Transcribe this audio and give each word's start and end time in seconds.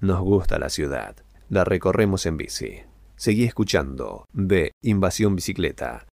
Nos 0.00 0.20
gusta 0.20 0.60
la 0.60 0.68
ciudad. 0.68 1.16
La 1.48 1.64
recorremos 1.64 2.24
en 2.26 2.36
bici. 2.36 2.82
Seguí 3.16 3.42
escuchando 3.42 4.28
de 4.32 4.70
Invasión 4.80 5.34
Bicicleta. 5.34 6.06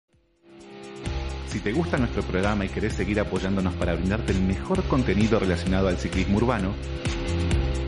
Si 1.48 1.60
te 1.60 1.74
gusta 1.74 1.98
nuestro 1.98 2.24
programa 2.24 2.64
y 2.64 2.70
querés 2.70 2.94
seguir 2.94 3.20
apoyándonos 3.20 3.74
para 3.74 3.94
brindarte 3.94 4.32
el 4.32 4.42
mejor 4.42 4.86
contenido 4.86 5.38
relacionado 5.38 5.90
al 5.90 5.98
ciclismo 5.98 6.38
urbano, 6.38 6.74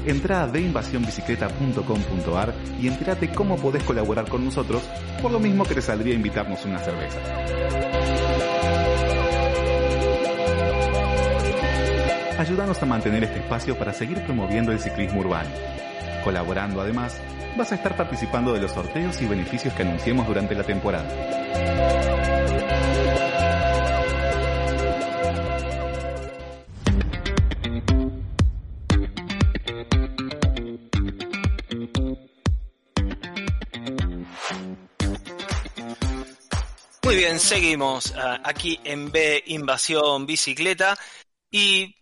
entra 0.05 0.43
a 0.43 0.47
deinvasionbicicleta.com.ar 0.47 2.53
y 2.81 2.89
entérate 2.89 3.31
cómo 3.31 3.55
podés 3.55 3.83
colaborar 3.83 4.27
con 4.27 4.43
nosotros, 4.43 4.83
por 5.21 5.31
lo 5.31 5.39
mismo 5.39 5.63
que 5.63 5.75
te 5.75 5.81
saldría 5.81 6.13
invitarnos 6.13 6.65
una 6.65 6.79
cerveza. 6.79 7.19
Ayúdanos 12.37 12.83
a 12.83 12.85
mantener 12.85 13.23
este 13.23 13.39
espacio 13.39 13.77
para 13.77 13.93
seguir 13.93 14.21
promoviendo 14.25 14.73
el 14.73 14.79
ciclismo 14.79 15.21
urbano. 15.21 15.49
Colaborando 16.25 16.81
además, 16.81 17.21
vas 17.55 17.71
a 17.71 17.75
estar 17.75 17.95
participando 17.95 18.51
de 18.51 18.59
los 18.59 18.71
sorteos 18.71 19.21
y 19.21 19.27
beneficios 19.27 19.71
que 19.75 19.83
anunciemos 19.83 20.25
durante 20.25 20.55
la 20.55 20.63
temporada. 20.63 21.07
Muy 37.03 37.15
bien, 37.17 37.39
seguimos 37.39 38.15
ah, 38.17 38.41
aquí 38.43 38.79
en 38.83 39.11
B 39.11 39.43
Invasión 39.45 40.25
Bicicleta 40.25 40.97
y 41.51 41.95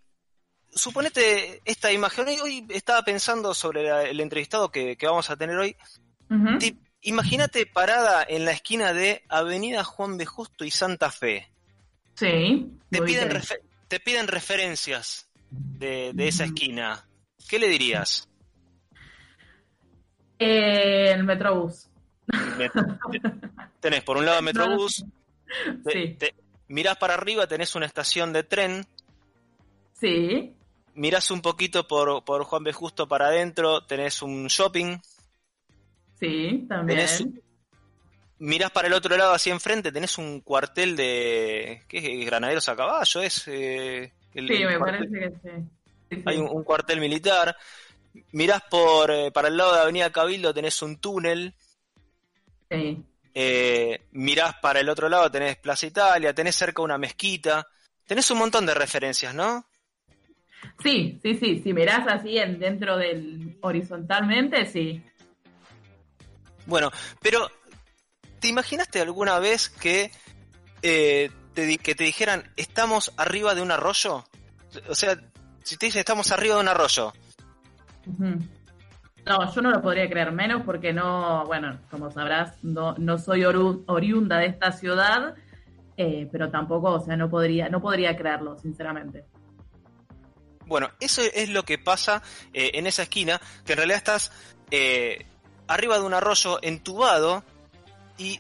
suponete 0.75 1.61
esta 1.65 1.91
imagen, 1.91 2.27
hoy 2.41 2.65
estaba 2.69 3.01
pensando 3.03 3.53
sobre 3.53 4.09
el 4.09 4.19
entrevistado 4.19 4.71
que, 4.71 4.97
vamos 5.01 5.29
a 5.29 5.35
tener 5.35 5.57
hoy. 5.57 5.75
Imagínate 7.01 7.65
parada 7.65 8.25
en 8.27 8.45
la 8.45 8.51
esquina 8.51 8.93
de 8.93 9.23
Avenida 9.27 9.83
Juan 9.83 10.17
de 10.17 10.25
Justo 10.25 10.63
y 10.63 10.71
Santa 10.71 11.11
Fe. 11.11 11.49
Sí. 12.15 12.71
Te 12.89 13.01
piden, 13.01 13.41
te 13.87 13.99
piden 13.99 14.27
referencias 14.27 15.29
de, 15.49 16.13
esa 16.17 16.45
esquina. 16.45 17.05
¿Qué 17.49 17.59
le 17.59 17.67
dirías? 17.67 18.29
Eh, 20.39 21.11
el 21.11 21.23
Metrobús. 21.23 21.89
tenés 23.79 24.03
por 24.03 24.17
un 24.17 24.25
lado 24.25 24.39
el 24.39 24.45
Metrobús, 24.45 25.05
mirás 26.67 26.97
para 26.97 27.15
arriba, 27.15 27.47
tenés 27.47 27.75
una 27.75 27.85
estación 27.85 28.31
de 28.31 28.43
tren. 28.43 28.87
Sí. 29.93 30.53
Mirás 30.95 31.31
un 31.31 31.41
poquito 31.41 31.87
por, 31.87 32.23
por 32.23 32.43
Juan 32.43 32.63
B. 32.63 32.73
Justo 32.73 33.07
para 33.07 33.27
adentro, 33.27 33.85
tenés 33.85 34.21
un 34.21 34.47
shopping. 34.47 34.97
Sí, 36.19 36.65
también. 36.69 37.07
mirás 38.39 38.71
para 38.71 38.87
el 38.87 38.93
otro 38.93 39.17
lado, 39.17 39.33
hacia 39.33 39.53
enfrente, 39.53 39.91
tenés 39.91 40.17
un 40.17 40.41
cuartel 40.41 40.95
de. 40.95 41.83
¿Qué 41.87 42.21
es? 42.21 42.25
¿Granaderos 42.25 42.69
a 42.69 42.75
caballo? 42.75 43.21
¿Es? 43.21 43.47
Eh, 43.47 44.11
sí, 44.33 44.41
me 44.41 44.79
parece 44.79 45.19
que 45.19 45.29
sí. 45.29 46.21
Hay 46.25 46.37
un, 46.37 46.63
cuartel 46.63 46.99
militar. 46.99 47.55
Mirás 48.31 48.61
por, 48.69 49.09
eh, 49.09 49.31
para 49.31 49.47
el 49.47 49.57
lado 49.57 49.73
de 49.73 49.81
Avenida 49.81 50.11
Cabildo, 50.11 50.53
tenés 50.53 50.81
un 50.83 50.97
túnel. 50.97 51.53
Sí. 52.69 53.03
Eh, 53.33 54.01
mirás 54.11 54.55
para 54.61 54.79
el 54.79 54.89
otro 54.89 55.09
lado, 55.09 55.31
tenés 55.31 55.57
Plaza 55.57 55.87
Italia, 55.87 56.33
tenés 56.33 56.55
cerca 56.55 56.83
una 56.83 56.99
mezquita. 56.99 57.67
Tenés 58.05 58.29
un 58.31 58.37
montón 58.37 58.65
de 58.65 58.73
referencias, 58.73 59.33
¿no? 59.33 59.65
Sí, 60.81 61.19
sí, 61.21 61.35
sí. 61.35 61.61
Si 61.63 61.73
mirás 61.73 62.07
así 62.07 62.37
en, 62.37 62.59
dentro 62.59 62.97
del 62.97 63.57
horizontalmente, 63.61 64.65
sí. 64.65 65.03
Bueno, 66.65 66.91
pero 67.21 67.49
¿te 68.39 68.47
imaginaste 68.47 69.01
alguna 69.01 69.39
vez 69.39 69.69
que, 69.69 70.11
eh, 70.81 71.29
te, 71.53 71.77
que 71.77 71.95
te 71.95 72.03
dijeran 72.03 72.43
estamos 72.55 73.13
arriba 73.17 73.55
de 73.55 73.61
un 73.61 73.71
arroyo? 73.71 74.25
O 74.89 74.95
sea, 74.95 75.17
si 75.63 75.77
te 75.77 75.87
dicen 75.87 75.99
estamos 75.99 76.31
arriba 76.31 76.55
de 76.55 76.61
un 76.61 76.67
arroyo. 76.67 77.13
No, 79.25 79.53
yo 79.53 79.61
no 79.61 79.71
lo 79.71 79.81
podría 79.81 80.09
creer 80.09 80.31
menos 80.33 80.63
porque 80.63 80.91
no, 80.91 81.45
bueno, 81.45 81.79
como 81.89 82.11
sabrás, 82.11 82.61
no, 82.63 82.95
no 82.97 83.17
soy 83.17 83.45
oriunda 83.45 84.37
de 84.39 84.47
esta 84.47 84.73
ciudad, 84.73 85.35
eh, 85.95 86.27
pero 86.31 86.49
tampoco, 86.49 86.91
o 86.91 86.99
sea, 86.99 87.15
no 87.15 87.29
podría, 87.29 87.69
no 87.69 87.81
podría 87.81 88.17
creerlo, 88.17 88.57
sinceramente. 88.59 89.25
Bueno, 90.65 90.91
eso 90.99 91.21
es 91.21 91.49
lo 91.49 91.63
que 91.63 91.77
pasa 91.77 92.21
eh, 92.53 92.71
en 92.75 92.87
esa 92.87 93.03
esquina, 93.03 93.41
que 93.65 93.73
en 93.73 93.77
realidad 93.77 93.97
estás 93.97 94.31
eh, 94.71 95.25
arriba 95.67 95.97
de 95.97 96.05
un 96.05 96.13
arroyo 96.13 96.59
entubado 96.61 97.43
y 98.17 98.39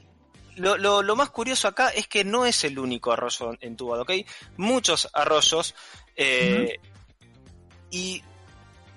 lo, 0.55 0.77
lo, 0.77 1.15
más 1.15 1.29
curioso 1.31 1.67
acá 1.67 1.89
es 1.89 2.07
que 2.07 2.23
no 2.23 2.45
es 2.45 2.63
el 2.63 2.77
único 2.77 3.11
arroyo 3.11 3.53
entubado, 3.59 4.03
¿ok? 4.03 4.11
Muchos 4.57 5.09
arroyos 5.13 5.73
y 7.89 8.23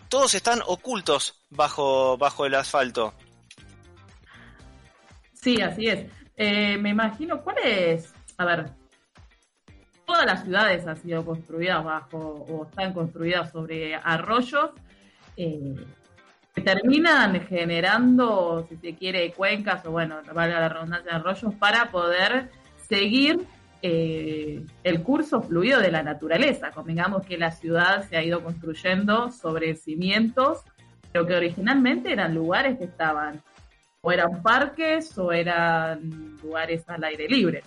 todos 0.09 0.35
están 0.35 0.61
ocultos 0.67 1.43
bajo, 1.51 2.17
bajo 2.17 2.47
el 2.47 2.55
asfalto. 2.55 3.15
Sí, 5.35 5.61
así 5.61 5.87
es. 5.87 6.07
Eh, 6.37 6.77
me 6.79 6.91
imagino, 6.91 7.43
¿cuál 7.43 7.59
es? 7.65 8.13
A 8.37 8.45
ver, 8.45 8.71
todas 10.07 10.25
las 10.25 10.45
ciudades 10.45 10.87
han 10.87 10.97
sido 10.97 11.25
construidas 11.25 11.85
bajo 11.85 12.19
o 12.19 12.65
están 12.65 12.95
construidas 12.95 13.51
sobre 13.51 13.97
arroyos 13.97 14.71
eh, 15.37 15.75
que 16.55 16.63
terminan 16.63 17.41
generando, 17.47 18.67
si 18.69 18.77
se 18.77 18.95
quiere, 18.95 19.33
cuencas 19.33 19.85
o 19.85 19.91
bueno, 19.91 20.17
valga 20.33 20.61
la 20.61 20.69
redundancia 20.69 21.17
arroyos 21.17 21.55
para 21.57 21.91
poder 21.91 22.51
seguir 22.89 23.41
eh, 23.83 24.65
el 24.85 25.03
curso 25.03 25.43
fluido 25.43 25.81
de 25.81 25.91
la 25.91 26.03
naturaleza. 26.03 26.71
Convengamos 26.71 27.27
que 27.27 27.37
la 27.37 27.51
ciudad 27.51 28.09
se 28.09 28.17
ha 28.17 28.23
ido 28.23 28.43
construyendo 28.43 29.31
sobre 29.31 29.75
cimientos, 29.75 30.61
pero 31.13 31.27
que 31.27 31.35
originalmente 31.35 32.13
eran 32.13 32.35
lugares 32.35 32.79
que 32.79 32.85
estaban 32.85 33.43
o 34.01 34.13
eran 34.13 34.41
parques 34.41 35.19
o 35.19 35.33
eran 35.33 36.39
lugares 36.43 36.89
al 36.89 37.05
aire 37.05 37.29
libre. 37.29 37.63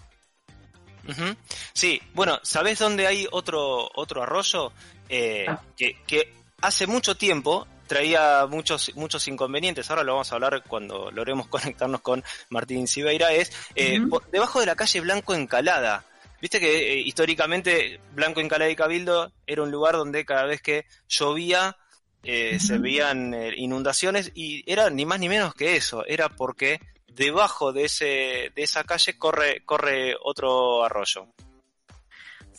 Sí, 1.74 2.02
bueno, 2.14 2.40
¿sabes 2.44 2.80
dónde 2.80 3.08
hay 3.08 3.28
otro, 3.31 3.90
otro 3.96 4.24
arroyo? 4.24 4.72
Eh, 5.08 5.46
ah. 5.47 5.62
que, 5.75 5.97
que 6.06 6.34
hace 6.62 6.88
mucho 6.88 7.16
tiempo 7.16 7.68
traía 7.90 8.46
muchos, 8.46 8.96
muchos 8.96 9.28
inconvenientes. 9.28 9.90
Ahora 9.90 10.03
lo 10.03 10.14
vamos 10.14 10.31
a 10.31 10.36
hablar 10.36 10.64
cuando 10.66 11.12
logremos 11.12 11.47
conectarnos 11.50 12.00
con 12.00 12.24
Martín 12.50 12.88
Sibeira. 12.88 13.34
Es 13.34 13.52
eh, 13.75 14.00
debajo 14.31 14.62
de 14.62 14.68
la 14.68 14.78
calle 14.78 15.02
Blanco 15.02 15.34
Encalada. 15.34 16.06
Viste 16.40 16.62
que 16.62 16.94
eh, 16.94 17.00
históricamente 17.00 18.00
Blanco 18.14 18.40
Encalada 18.40 18.72
y 18.72 18.76
Cabildo 18.78 19.34
era 19.46 19.64
un 19.64 19.72
lugar 19.72 19.96
donde 19.96 20.24
cada 20.24 20.46
vez 20.46 20.62
que 20.62 20.86
llovía 21.09 21.76
eh, 22.24 22.59
se 22.59 22.78
veían 22.78 23.34
inundaciones 23.58 24.31
y 24.36 24.64
era 24.72 24.90
ni 24.90 25.06
más 25.06 25.20
ni 25.20 25.28
menos 25.28 25.53
que 25.53 25.76
eso. 25.76 26.06
Era 26.06 26.30
porque 26.30 26.80
debajo 27.16 27.74
de, 27.74 27.86
ese, 27.86 28.52
de 28.56 28.64
esa 28.64 28.84
calle 28.84 29.18
corre, 29.18 29.64
corre 29.66 30.16
otro 30.22 30.84
arroyo. 30.84 31.28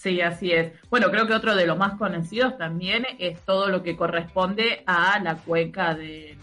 Sí, 0.01 0.23
así 0.23 0.51
es. 0.51 0.73
Bueno, 0.89 1.11
creo 1.11 1.27
que 1.27 1.35
otro 1.35 1.55
de 1.55 1.67
los 1.67 1.77
más 1.77 1.99
conocidos 1.99 2.57
también 2.57 3.07
es 3.19 3.39
todo 3.45 3.69
lo 3.69 3.83
que 3.83 3.97
corresponde 3.97 4.83
a 4.87 5.19
la 5.19 5.37
cuenca 5.37 5.95
del 5.95 6.39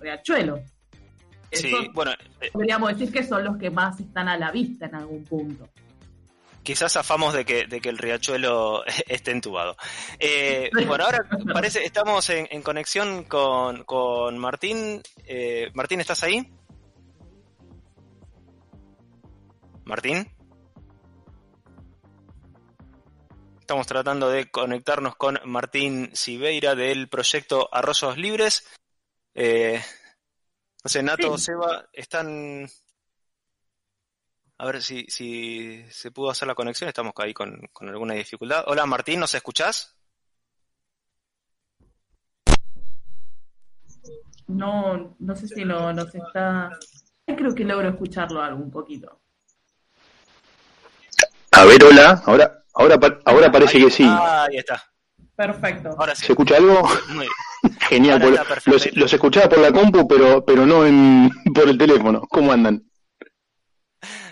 riachuelo. 0.00 0.58
sí, 1.52 1.72
bueno. 1.94 2.10
Eh, 2.40 2.50
podríamos 2.52 2.98
decir 2.98 3.12
que 3.12 3.22
son 3.22 3.44
los 3.44 3.56
que 3.56 3.70
más 3.70 4.00
están 4.00 4.28
a 4.28 4.36
la 4.36 4.50
vista 4.50 4.86
en 4.86 4.96
algún 4.96 5.22
punto. 5.24 5.68
Quizás 6.64 6.96
afamos 6.96 7.34
de 7.34 7.44
que, 7.44 7.68
de 7.68 7.80
que 7.80 7.88
el 7.88 7.98
riachuelo 7.98 8.82
esté 9.06 9.30
entubado. 9.30 9.76
Eh, 10.18 10.68
bueno, 10.86 11.04
ahora 11.04 11.24
parece, 11.52 11.84
estamos 11.84 12.28
en, 12.30 12.62
conexión 12.62 13.22
con, 13.24 13.84
con 13.84 14.36
Martín. 14.38 15.00
Eh, 15.24 15.70
Martín, 15.72 16.00
¿estás 16.00 16.24
ahí? 16.24 16.52
Martín. 19.88 20.30
Estamos 23.58 23.86
tratando 23.86 24.28
de 24.28 24.50
conectarnos 24.50 25.16
con 25.16 25.38
Martín 25.46 26.10
Sibeira 26.12 26.74
del 26.74 27.08
proyecto 27.08 27.68
Arroyos 27.72 28.18
Libres. 28.18 28.66
Eh, 29.34 29.80
no 30.84 30.88
sé, 30.88 31.02
Nato, 31.02 31.38
Seba, 31.38 31.88
están... 31.92 32.68
A 34.58 34.66
ver 34.66 34.82
si, 34.82 35.06
si 35.08 35.82
se 35.90 36.10
pudo 36.10 36.30
hacer 36.30 36.48
la 36.48 36.54
conexión. 36.54 36.88
Estamos 36.88 37.14
ahí 37.16 37.32
con, 37.32 37.58
alguna 37.80 38.14
dificultad. 38.14 38.64
Hola 38.66 38.84
Martín, 38.84 39.20
¿nos 39.20 39.34
escuchás? 39.34 39.96
No, 44.48 45.16
no 45.18 45.36
sé 45.36 45.48
si 45.48 45.64
no, 45.64 45.92
nos 45.94 46.14
está... 46.14 46.70
Creo 47.24 47.54
que 47.54 47.64
logro 47.64 47.88
escucharlo 47.88 48.42
algo 48.42 48.62
un 48.62 48.70
poquito. 48.70 49.20
A 51.58 51.64
ver, 51.64 51.82
hola, 51.82 52.22
ahora 52.24 52.58
Ahora, 52.78 52.96
ahora 53.24 53.50
parece 53.50 53.80
que 53.80 53.90
sí. 53.90 54.04
ahí 54.04 54.56
está. 54.56 54.80
Perfecto. 55.34 55.90
Ahora 55.98 56.14
sí. 56.14 56.26
¿Se 56.26 56.32
escucha 56.32 56.56
algo? 56.56 56.88
Genial. 57.88 58.40
los, 58.66 59.12
escuchaba 59.12 59.48
por 59.48 59.58
la 59.58 59.72
compu, 59.72 60.06
pero, 60.06 60.44
pero 60.44 60.64
no 60.64 60.86
en, 60.86 61.28
por 61.54 61.68
el 61.68 61.76
teléfono. 61.76 62.20
¿Cómo 62.28 62.52
andan? 62.52 62.84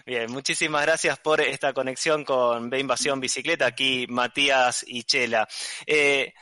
Bien, 0.07 0.31
muchísimas 0.31 0.83
gracias 0.83 1.19
por 1.19 1.41
esta 1.41 1.73
conexión 1.73 2.25
con 2.25 2.71
B 2.71 2.79
Invasión 2.79 3.19
Bicicleta. 3.19 3.67
Aquí 3.67 4.07
Matías 4.09 4.85
y 4.87 5.03
Chela. 5.03 5.49
Eh, 5.85 6.33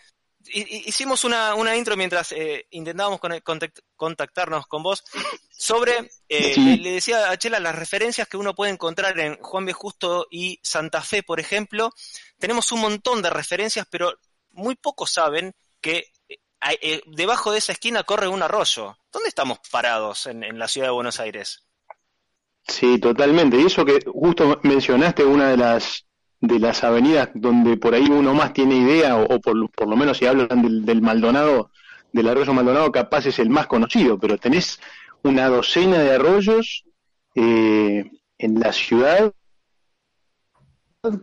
hicimos 0.53 1.25
una, 1.25 1.55
una, 1.55 1.77
intro 1.77 1.97
mientras 1.97 2.33
eh, 2.33 2.67
intentábamos 2.71 3.21
contactarnos 3.97 4.67
con 4.67 4.83
vos 4.83 5.05
sobre, 5.51 6.11
eh, 6.29 6.55
le, 6.57 6.93
decía 6.93 7.31
a 7.31 7.39
Chela, 7.39 7.61
las 7.61 7.75
referencias 7.75 8.29
que 8.29 8.37
uno 8.37 8.55
puede 8.55 8.73
encontrar 8.73 9.19
en 9.19 9.37
Juan 9.37 9.67
B. 9.67 9.73
Justo 9.73 10.27
y 10.31 10.59
Santa 10.63 11.03
Fe, 11.03 11.23
por 11.23 11.41
ejemplo. 11.41 11.93
Tenemos 12.39 12.73
un 12.73 12.81
montón 12.81 13.23
de 13.23 13.31
referencias, 13.31 13.87
pero 13.91 14.15
muy 14.51 14.75
pocos 14.75 15.11
saben 15.11 15.55
que 15.81 16.13
eh, 16.29 17.03
debajo 17.07 17.53
de 17.53 17.59
esa 17.59 17.73
esquina 17.73 18.05
corre 18.05 18.29
un 18.29 18.43
arroyo. 18.43 18.97
¿Dónde 19.13 19.29
estamos 19.29 19.59
parados 19.71 20.27
en, 20.27 20.45
en 20.45 20.59
la 20.59 20.69
ciudad 20.69 20.89
de 20.89 20.93
Buenos 20.93 21.21
Aires? 21.21 21.65
Sí, 22.67 22.99
totalmente. 22.99 23.59
Y 23.61 23.67
eso 23.67 23.85
que 23.85 24.01
justo 24.07 24.59
mencionaste, 24.63 25.25
una 25.25 25.51
de 25.51 25.57
las 25.57 26.07
de 26.47 26.59
las 26.59 26.85
avenidas 26.85 27.31
donde 27.35 27.77
por 27.77 27.95
ahí 27.95 28.07
uno 28.11 28.35
más 28.35 28.53
tiene 28.53 28.77
idea, 28.77 29.17
o, 29.17 29.41
por, 29.41 29.71
por, 29.71 29.89
lo 29.89 29.97
menos 29.97 30.19
si 30.19 30.27
hablan 30.27 30.63
del, 30.63 30.85
del, 30.85 31.03
Maldonado, 31.03 31.71
del 32.13 32.29
arroyo 32.29 32.53
Maldonado, 32.53 32.93
capaz 32.93 33.27
es 33.27 33.39
el 33.39 33.51
más 33.51 33.67
conocido, 33.67 34.19
pero 34.19 34.39
tenés 34.39 34.81
una 35.23 35.49
docena 35.49 35.99
de 35.99 36.15
arroyos 36.15 36.85
eh, 37.35 38.11
en 38.39 38.61
la 38.61 38.73
ciudad 38.73 39.33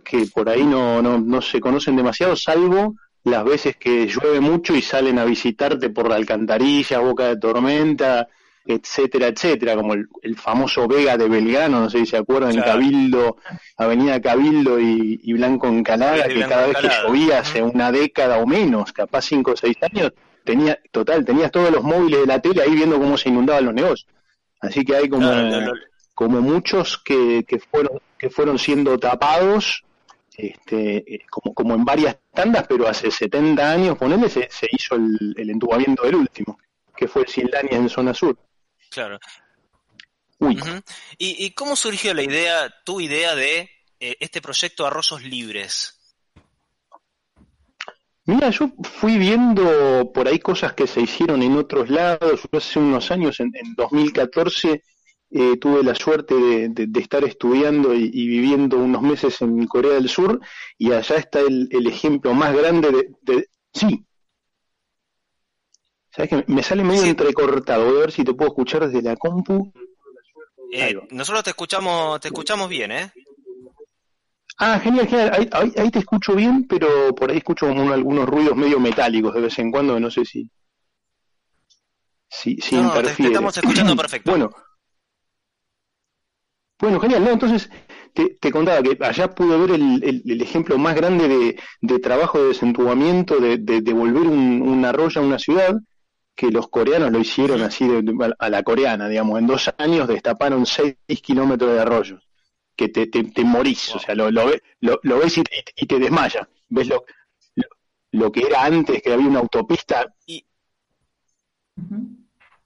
que 0.03 0.27
por 0.27 0.47
ahí 0.49 0.63
no, 0.63 1.01
no, 1.01 1.19
no 1.19 1.41
se 1.41 1.59
conocen 1.59 1.95
demasiado, 1.95 2.35
salvo 2.35 2.95
las 3.23 3.43
veces 3.43 3.77
que 3.77 4.07
llueve 4.07 4.39
mucho 4.39 4.75
y 4.75 4.81
salen 4.81 5.19
a 5.19 5.25
visitarte 5.25 5.89
por 5.89 6.09
la 6.09 6.15
alcantarilla, 6.15 6.99
boca 6.99 7.27
de 7.27 7.37
tormenta, 7.37 8.27
etcétera, 8.65 9.27
etcétera, 9.27 9.75
como 9.75 9.93
el, 9.93 10.35
famoso 10.35 10.87
Vega 10.87 11.17
de 11.17 11.27
Belgrano, 11.27 11.81
no 11.81 11.89
sé 11.89 11.99
si 11.99 12.05
se 12.07 12.17
acuerdan, 12.17 12.51
el 12.51 12.63
Cabildo, 12.63 13.37
Avenida 13.77 14.21
Cabildo 14.21 14.79
y, 14.79 15.33
Blanco 15.33 15.67
Encalada, 15.67 16.27
que 16.27 16.41
cada 16.41 16.67
vez 16.67 16.77
que 16.77 16.89
llovía 17.03 17.39
hace 17.39 17.61
una 17.61 17.91
década 17.91 18.37
o 18.37 18.45
menos, 18.45 18.91
capaz 18.93 19.23
cinco 19.23 19.51
o 19.51 19.57
seis 19.57 19.77
años, 19.81 20.13
tenía, 20.43 20.79
total, 20.91 21.25
tenías 21.25 21.51
todos 21.51 21.71
los 21.71 21.83
móviles 21.83 22.21
de 22.21 22.27
la 22.27 22.39
tele 22.39 22.61
ahí 22.61 22.75
viendo 22.75 22.99
cómo 22.99 23.17
se 23.17 23.29
inundaban 23.29 23.65
los 23.65 23.73
negocios. 23.73 24.07
Así 24.59 24.85
que 24.85 24.95
hay 24.95 25.09
como, 25.09 25.31
como 26.13 26.41
muchos 26.41 26.99
que, 27.03 27.43
que 27.47 27.59
fueron, 27.59 27.99
que 28.17 28.29
fueron 28.29 28.59
siendo 28.59 28.99
tapados, 28.99 29.83
este, 30.37 30.97
eh, 31.15 31.25
como, 31.29 31.53
como 31.55 31.73
en 31.73 31.83
varias 31.83 32.17
tandas, 32.31 32.65
pero 32.67 32.87
hace 32.87 33.09
70 33.09 33.71
años, 33.71 33.97
ponele, 33.97 34.29
se, 34.29 34.47
se 34.51 34.67
hizo 34.71 34.95
el, 34.95 35.33
el 35.35 35.49
entubamiento 35.49 36.03
del 36.03 36.15
último, 36.15 36.59
que 36.95 37.07
fue 37.07 37.27
Sildania 37.27 37.77
en 37.77 37.89
zona 37.89 38.13
sur. 38.13 38.37
Claro. 38.91 39.19
¿Y, 41.17 41.51
cómo 41.51 41.75
surgió 41.75 42.13
la 42.13 42.23
idea, 42.23 42.73
tu 42.83 42.99
idea 42.99 43.35
de 43.35 43.69
eh, 43.99 44.17
este 44.19 44.41
proyecto 44.41 44.85
Arroyos 44.85 45.23
Libres? 45.23 45.97
Mira, 48.25 48.49
yo 48.49 48.71
fui 48.83 49.17
viendo 49.17 50.11
por 50.13 50.27
ahí 50.27 50.39
cosas 50.39 50.73
que 50.73 50.87
se 50.87 51.01
hicieron 51.01 51.41
en 51.41 51.57
otros 51.57 51.89
lados. 51.89 52.41
hace 52.51 52.79
unos 52.79 53.11
años, 53.11 53.39
en, 53.39 53.51
2014, 53.77 54.83
eh, 55.31 55.57
tuve 55.57 55.83
la 55.83 55.95
suerte 55.95 56.35
de, 56.35 56.99
estar 56.99 57.23
estudiando 57.23 57.93
y, 57.93 58.09
viviendo 58.09 58.77
unos 58.77 59.01
meses 59.01 59.41
en 59.41 59.65
Corea 59.67 59.93
del 59.93 60.09
Sur 60.09 60.39
y 60.77 60.91
allá 60.91 61.15
está 61.15 61.39
el, 61.39 61.87
ejemplo 61.87 62.33
más 62.33 62.53
grande 62.53 63.15
de... 63.21 63.47
sí, 63.73 64.05
¿Sabes 66.13 66.29
que 66.29 66.43
me 66.51 66.61
sale 66.61 66.83
medio 66.83 67.03
entrecortado? 67.03 67.85
Voy 67.85 67.97
a 67.97 68.01
ver 68.01 68.11
si 68.11 68.23
te 68.23 68.33
puedo 68.33 68.49
escuchar 68.49 68.85
desde 68.85 69.01
la 69.01 69.15
compu. 69.15 69.71
Eh, 70.73 70.95
nosotros 71.09 71.43
te 71.43 71.51
escuchamos, 71.51 72.19
te 72.19 72.27
escuchamos 72.27 72.67
bien, 72.67 72.91
¿eh? 72.91 73.11
Ah, 74.57 74.79
genial, 74.79 75.07
genial. 75.07 75.49
Ahí, 75.53 75.89
te 75.89 75.99
escucho 75.99 76.35
bien, 76.35 76.67
pero 76.67 77.15
por 77.15 77.31
ahí 77.31 77.37
escucho 77.37 77.67
como 77.67 77.91
algunos 77.93 78.27
ruidos 78.27 78.55
medio 78.55 78.79
metálicos 78.79 79.33
de 79.33 79.41
vez 79.41 79.57
en 79.59 79.71
cuando, 79.71 79.99
no 79.99 80.11
sé 80.11 80.25
si. 80.25 80.49
Si, 82.29 82.57
si 82.57 82.75
no, 82.75 82.93
Te, 82.93 83.27
estamos 83.27 83.57
escuchando 83.57 83.95
perfecto. 83.95 84.31
Bueno. 84.31 84.49
Bueno, 86.79 86.99
genial. 86.99 87.23
No, 87.23 87.31
entonces 87.31 87.69
te, 88.13 88.51
contaba 88.51 88.81
que 88.81 88.97
allá 89.01 89.29
pude 89.29 89.57
ver 89.57 89.71
el, 89.71 90.41
ejemplo 90.41 90.77
más 90.77 90.95
grande 90.95 91.57
de, 91.79 91.99
trabajo 91.99 92.41
de 92.41 92.49
desentubamiento, 92.49 93.39
de, 93.39 93.57
de, 93.57 93.93
volver 93.93 94.23
un, 94.23 94.61
un 94.61 94.85
arroyo 94.85 95.21
a 95.21 95.23
una 95.23 95.39
ciudad 95.39 95.75
que 96.41 96.49
los 96.49 96.69
coreanos 96.69 97.11
lo 97.11 97.19
hicieron 97.19 97.61
así 97.61 97.87
a 98.39 98.49
la 98.49 98.63
coreana, 98.63 99.07
digamos, 99.07 99.37
en 99.37 99.45
dos 99.45 99.71
años 99.77 100.07
destaparon 100.07 100.65
seis 100.65 100.95
kilómetros 101.21 101.71
de 101.71 101.79
arroyo, 101.79 102.19
que 102.75 102.89
te, 102.89 103.05
te, 103.05 103.43
morís, 103.43 103.93
o 103.93 103.99
sea, 103.99 104.15
lo, 104.15 104.31
lo, 104.31 104.49
lo, 104.79 105.19
ves 105.19 105.37
y 105.37 105.43
te, 105.43 105.63
y 105.75 105.85
te 105.85 105.99
desmaya, 105.99 106.49
ves 106.67 106.87
lo, 106.87 107.05
lo, 108.13 108.31
que 108.31 108.47
era 108.47 108.65
antes, 108.65 109.03
que 109.03 109.13
había 109.13 109.27
una 109.27 109.37
autopista. 109.37 110.15
Y... 110.25 110.43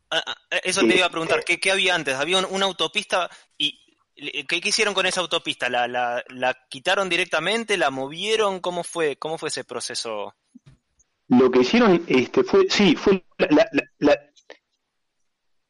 Ah, 0.10 0.24
ah, 0.25 0.38
eso 0.63 0.80
te 0.80 0.95
iba 0.95 1.07
a 1.07 1.12
preguntar, 1.12 1.44
¿qué, 1.44 1.60
¿qué, 1.60 1.69
había 1.69 1.95
antes? 1.95 2.16
Había 2.16 2.48
una 2.48 2.66
autopista 2.66 3.30
y 3.57 3.78
¿qué, 4.48 4.62
hicieron 4.63 4.94
con 4.94 5.06
esa 5.06 5.19
autopista? 5.19 5.68
¿La, 5.68 5.89
la, 5.89 6.24
¿La 6.30 6.57
quitaron 6.69 7.10
directamente? 7.10 7.75
¿La 7.75 7.89
movieron? 7.89 8.62
¿Cómo 8.62 8.86
fue, 8.86 9.18
cómo 9.18 9.38
fue 9.38 9.50
ese 9.50 9.66
proceso? 9.66 10.33
Lo 11.27 11.51
que 11.51 11.60
hicieron 11.60 12.04
este 12.07 12.44
fue 12.44 12.68
sí 12.69 12.95
fue 12.95 13.25
la, 13.38 13.68
la, 14.00 14.19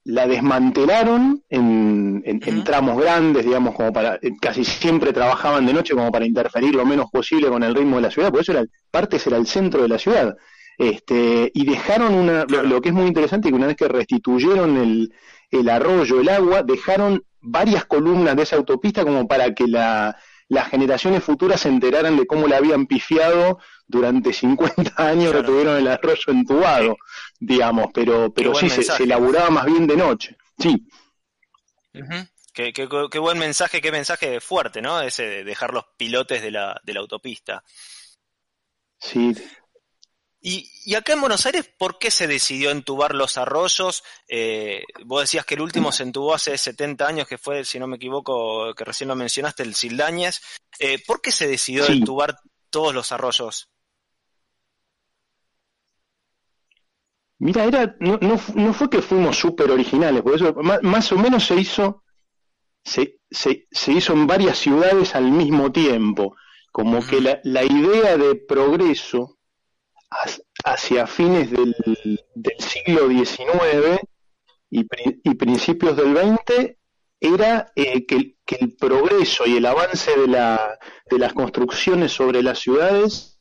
la, 0.03 0.27
desmantelaron 0.27 1.43
en, 1.49 2.21
en, 2.25 2.63
tramos 2.63 3.01
grandes 3.01 3.45
digamos 3.45 3.73
como 3.75 3.93
para 3.93 4.15
eh, 4.15 4.31
casi 4.41 4.65
siempre 4.65 5.13
trabajaban 5.13 5.65
de 5.65 5.73
noche 5.73 5.93
como 5.93 6.11
para 6.11 6.25
interferir 6.25 6.75
lo 6.75 6.85
menos 6.85 7.09
posible 7.09 7.47
con 7.47 7.63
el 7.63 7.73
ritmo 7.73 7.95
de 7.95 8.03
la 8.03 8.11
ciudad 8.11 8.31
por 8.31 8.41
eso 8.41 8.51
era 8.51 8.65
partes 8.91 9.25
era 9.27 9.37
el 9.37 9.47
centro 9.47 9.81
de 9.81 9.89
la 9.89 9.99
ciudad. 9.99 10.35
Este 10.77 11.51
y 11.53 11.65
dejaron 11.65 12.13
una 12.13 12.43
lo, 12.45 12.81
que 12.81 12.89
es 12.89 12.95
muy 12.95 13.07
interesante 13.07 13.49
que 13.49 13.55
una 13.55 13.67
vez 13.67 13.77
que 13.77 13.87
restituyeron 13.87 14.75
el, 14.75 15.13
el 15.49 15.69
arroyo 15.69 16.19
el 16.19 16.27
agua 16.27 16.63
dejaron 16.63 17.23
varias 17.39 17.85
columnas 17.85 18.35
de 18.35 18.43
esa 18.43 18.57
autopista 18.57 19.05
como 19.05 19.25
para 19.27 19.53
que 19.53 19.67
la 19.67 20.17
las 20.47 20.69
generaciones 20.69 21.23
futuras 21.23 21.61
se 21.61 21.69
enteraran 21.69 22.17
de 22.17 22.27
cómo 22.27 22.47
la 22.47 22.57
habían 22.57 22.85
pifiado 22.85 23.59
durante 23.87 24.33
50 24.33 24.93
años 24.97 25.33
que 25.33 25.43
tuvieron 25.43 25.77
el 25.77 25.87
arroyo 25.87 26.31
entubado, 26.31 26.97
digamos, 27.39 27.87
pero, 27.93 28.33
pero 28.33 28.53
sí, 28.55 28.69
se, 28.69 28.83
se, 28.83 29.03
elaboraba 29.03 29.49
más 29.49 29.65
bien 29.65 29.87
de 29.87 29.97
noche, 29.97 30.37
sí. 30.57 30.87
qué, 32.53 32.73
qué, 32.73 33.19
buen 33.19 33.39
mensaje, 33.39 33.81
qué 33.81 33.91
mensaje 33.91 34.39
fuerte, 34.39 34.81
¿no? 34.81 35.01
Ese 35.01 35.23
de 35.23 35.43
dejar 35.43 35.73
los 35.73 35.85
pilotes 35.97 36.41
de 36.41 36.51
la, 36.51 36.79
de 36.83 36.93
la 36.93 36.99
autopista. 36.99 37.63
Sí, 38.99 39.35
y, 40.47 40.93
acá 40.93 41.13
en 41.13 41.21
Buenos 41.21 41.43
Aires, 41.47 41.67
¿por 41.75 41.97
qué 41.97 42.11
se 42.11 42.27
decidió 42.27 42.69
entubar 42.69 43.15
los 43.15 43.35
arroyos? 43.39 44.03
Eh, 44.27 44.83
vos 45.03 45.21
decías 45.21 45.43
que 45.43 45.55
el 45.55 45.61
último 45.61 45.91
se 45.91 46.03
entubó 46.03 46.35
hace 46.35 46.55
70 46.55 47.07
años, 47.07 47.27
que 47.27 47.39
fue, 47.39 47.65
si 47.65 47.79
no 47.79 47.87
me 47.87 47.95
equivoco, 47.95 48.71
que 48.75 48.85
recién 48.85 49.07
lo 49.07 49.15
mencionaste, 49.15 49.63
el 49.63 49.73
Sildañez. 49.73 50.41
Eh, 50.77 51.01
¿Por 51.03 51.19
qué 51.19 51.31
se 51.31 51.47
decidió 51.47 51.87
entubar 51.87 52.37
todos 52.69 52.93
los 52.93 53.11
arroyos? 53.11 53.71
Mira, 57.39 57.63
era, 57.65 57.95
no, 57.99 58.19
no, 58.21 58.73
fue 58.73 58.87
que 58.87 59.01
fuimos 59.01 59.37
súper 59.37 59.71
originales, 59.71 60.21
por 60.21 60.35
eso 60.35 60.53
más, 60.53 61.11
o 61.11 61.17
menos 61.17 61.43
se 61.43 61.55
hizo, 61.55 62.03
se, 62.83 63.17
se, 63.31 63.67
se, 63.71 63.93
hizo 63.93 64.13
en 64.13 64.27
varias 64.27 64.59
ciudades 64.59 65.15
al 65.15 65.31
mismo 65.31 65.71
tiempo, 65.71 66.35
como 66.71 67.03
que 67.03 67.19
la, 67.19 67.39
la 67.43 67.63
idea 67.63 68.15
de 68.15 68.35
progreso 68.35 69.34
hacia 70.63 71.07
fines 71.07 71.51
del, 71.51 71.75
siglo 72.59 73.09
XIX 73.09 73.99
y, 74.69 75.35
principios 75.35 75.95
del 75.95 76.15
XX 76.15 76.75
era 77.19 77.71
eh, 77.75 78.05
que, 78.05 78.35
el 78.59 78.75
progreso 78.75 79.45
y 79.45 79.57
el 79.57 79.65
avance 79.65 80.11
de, 80.17 80.27
la, 80.27 80.77
de 81.09 81.19
las 81.19 81.33
construcciones 81.33 82.11
sobre 82.11 82.43
las 82.43 82.59
ciudades 82.59 83.39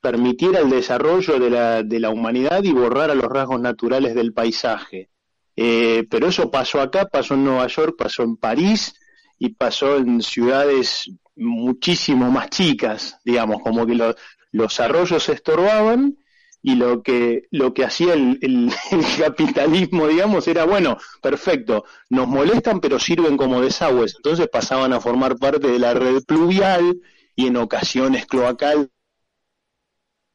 permitiera 0.00 0.60
el 0.60 0.70
desarrollo 0.70 1.38
de 1.38 1.50
la, 1.50 1.82
de 1.82 1.98
la 1.98 2.10
humanidad 2.10 2.62
y 2.62 2.72
borrara 2.72 3.14
los 3.14 3.24
rasgos 3.24 3.60
naturales 3.60 4.14
del 4.14 4.34
paisaje. 4.34 5.08
Eh, 5.56 6.04
pero 6.10 6.28
eso 6.28 6.50
pasó 6.50 6.80
acá, 6.80 7.06
pasó 7.06 7.34
en 7.34 7.44
Nueva 7.44 7.66
York, 7.68 7.94
pasó 7.96 8.22
en 8.22 8.36
París 8.36 8.94
y 9.38 9.50
pasó 9.50 9.96
en 9.96 10.20
ciudades 10.20 11.10
muchísimo 11.36 12.30
más 12.30 12.50
chicas, 12.50 13.18
digamos, 13.24 13.62
como 13.62 13.86
que 13.86 13.94
lo, 13.94 14.14
los 14.54 14.78
arroyos 14.78 15.24
se 15.24 15.32
estorbaban 15.32 16.16
y 16.62 16.76
lo 16.76 17.02
que, 17.02 17.48
lo 17.50 17.74
que 17.74 17.84
hacía 17.84 18.14
el, 18.14 18.70
capitalismo, 19.18 20.06
digamos, 20.06 20.46
era, 20.46 20.64
bueno, 20.64 20.96
perfecto, 21.20 21.84
nos 22.08 22.28
molestan 22.28 22.80
pero 22.80 23.00
sirven 23.00 23.36
como 23.36 23.60
desagües, 23.60 24.14
entonces 24.16 24.48
pasaban 24.48 24.92
a 24.92 25.00
formar 25.00 25.36
parte 25.38 25.66
de 25.66 25.78
la 25.80 25.92
red 25.92 26.22
pluvial 26.22 26.96
y 27.34 27.48
en 27.48 27.56
ocasiones 27.56 28.26
cloacal 28.26 28.90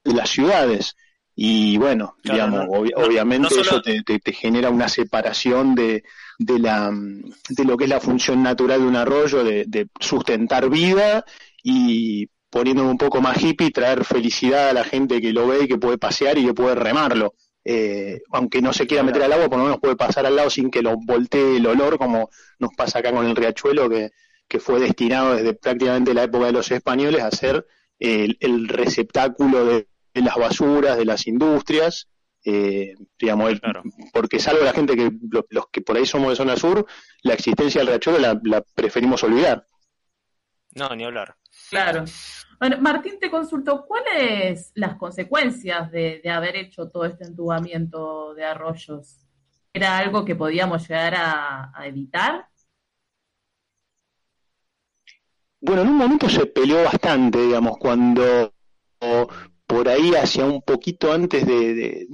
las 0.03 0.29
ciudades. 0.29 0.97
Y 1.33 1.77
bueno, 1.77 2.15
digamos, 2.21 2.67
obviamente 2.69 3.61
eso 3.61 3.81
te, 3.81 4.03
te, 4.03 4.33
genera 4.33 4.69
una 4.69 4.89
separación 4.89 5.73
de, 5.73 6.03
de, 6.37 6.59
la, 6.59 6.91
de 6.91 7.63
lo 7.63 7.77
que 7.77 7.85
es 7.85 7.89
la 7.89 8.01
función 8.01 8.43
natural 8.43 8.81
de 8.81 8.87
un 8.87 8.97
arroyo, 8.97 9.45
de, 9.45 9.63
de 9.65 9.87
sustentar 10.01 10.69
vida 10.69 11.23
y 11.63 12.27
poniéndome 12.49 12.89
un 12.89 12.97
poco 12.97 13.21
más 13.21 13.41
hippie, 13.41 13.71
traer 13.71 14.05
felicidad 14.05 14.69
a 14.69 14.73
la 14.73 14.83
gente 14.83 15.21
que 15.21 15.33
lo 15.33 15.47
ve 15.47 15.63
y 15.63 15.67
que 15.67 15.77
puede 15.77 15.97
pasear 15.97 16.37
y 16.37 16.45
que 16.45 16.53
puede 16.53 16.75
remarlo. 16.75 17.35
Eh, 17.65 18.21
aunque 18.31 18.61
no 18.61 18.73
se 18.73 18.87
quiera 18.87 19.03
meter 19.03 19.23
al 19.23 19.33
agua, 19.33 19.49
por 19.49 19.59
lo 19.59 19.65
menos 19.65 19.79
puede 19.79 19.95
pasar 19.95 20.25
al 20.25 20.35
lado 20.35 20.49
sin 20.49 20.71
que 20.71 20.81
lo 20.81 20.95
voltee 20.97 21.57
el 21.57 21.67
olor, 21.67 21.97
como 21.97 22.29
nos 22.57 22.71
pasa 22.75 22.99
acá 22.99 23.11
con 23.11 23.25
el 23.25 23.35
riachuelo, 23.35 23.89
que, 23.89 24.09
que 24.47 24.59
fue 24.59 24.79
destinado 24.79 25.35
desde 25.35 25.53
prácticamente 25.53 26.13
la 26.13 26.23
época 26.23 26.47
de 26.47 26.53
los 26.53 26.71
españoles 26.71 27.21
a 27.21 27.31
ser 27.31 27.65
el, 27.99 28.67
receptáculo 28.67 29.65
de, 29.65 29.87
las 30.13 30.35
basuras, 30.35 30.97
de 30.97 31.05
las 31.05 31.27
industrias, 31.27 32.07
eh, 32.45 32.95
digamos, 33.19 33.53
porque 34.13 34.39
salvo 34.39 34.63
la 34.63 34.73
gente 34.73 34.95
que 34.95 35.11
los, 35.29 35.67
que 35.71 35.81
por 35.81 35.97
ahí 35.97 36.05
somos 36.05 36.29
de 36.29 36.35
zona 36.37 36.55
sur, 36.55 36.85
la 37.21 37.33
existencia 37.33 37.81
del 37.81 37.89
riachuelo 37.89 38.19
la, 38.19 38.39
la 38.43 38.63
preferimos 38.73 39.23
olvidar. 39.23 39.65
No, 40.75 40.95
ni 40.95 41.03
hablar. 41.03 41.35
Claro. 41.69 42.05
Bueno, 42.59 42.77
Martín 42.81 43.19
te 43.19 43.31
consultó, 43.31 43.85
¿cuáles 43.85 44.71
las 44.75 44.95
consecuencias 44.97 45.91
de, 45.91 46.21
haber 46.29 46.57
hecho 46.57 46.89
todo 46.89 47.05
este 47.05 47.23
entubamiento 47.23 48.33
de 48.33 48.45
arroyos? 48.45 49.25
¿Era 49.73 49.97
algo 49.97 50.25
que 50.25 50.35
podíamos 50.35 50.87
llegar 50.87 51.15
a, 51.15 51.71
evitar? 51.85 52.47
Bueno, 55.61 55.81
en 55.81 55.89
un 55.89 55.97
momento 55.97 56.29
se 56.29 56.45
peleó 56.45 56.83
bastante, 56.83 57.41
digamos, 57.41 57.77
cuando 57.77 58.53
por 59.65 59.87
ahí 59.87 60.13
hacia 60.15 60.45
un 60.45 60.61
poquito 60.61 61.13
antes 61.13 61.45
de, 61.45 62.07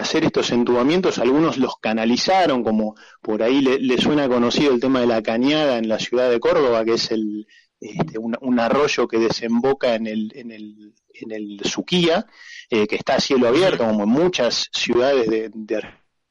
hacer 0.00 0.24
estos 0.24 0.50
entubamientos, 0.50 1.18
algunos 1.18 1.58
los 1.58 1.76
canalizaron, 1.80 2.64
como 2.64 2.94
por 3.20 3.42
ahí 3.42 3.60
le, 3.60 3.98
suena 3.98 4.28
conocido 4.28 4.72
el 4.72 4.80
tema 4.80 5.00
de 5.00 5.06
la 5.06 5.22
cañada 5.22 5.78
en 5.78 5.88
la 5.88 5.98
ciudad 5.98 6.30
de 6.30 6.40
Córdoba, 6.40 6.84
que 6.84 6.94
es 6.94 7.10
el, 7.10 7.46
este, 7.84 8.18
un, 8.18 8.60
arroyo 8.60 9.06
que 9.06 9.18
desemboca 9.18 9.94
en 9.94 10.06
el, 10.06 10.32
en 10.34 10.50
el, 10.50 10.94
en 11.12 11.32
el 11.32 11.60
Suquía, 11.64 12.24
eh, 12.70 12.86
que 12.86 12.96
está 12.96 13.16
a 13.16 13.20
cielo 13.20 13.46
abierto, 13.46 13.84
como 13.84 14.04
en 14.04 14.08
muchas 14.08 14.70
ciudades 14.72 15.28
de, 15.28 15.82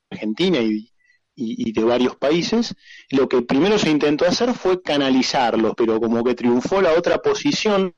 Argentina 0.10 0.58
y, 0.60 0.92
y, 1.36 1.72
de 1.72 1.84
varios 1.84 2.16
países. 2.16 2.74
Lo 3.12 3.30
que 3.30 3.44
primero 3.44 3.78
se 3.78 3.92
intentó 3.92 4.26
hacer 4.26 4.56
fue 4.56 4.82
canalizarlos, 4.82 5.74
pero 5.78 6.00
como 6.00 6.24
que 6.24 6.34
triunfó 6.34 6.82
la 6.82 6.94
otra 6.94 7.20
posición 7.20 7.94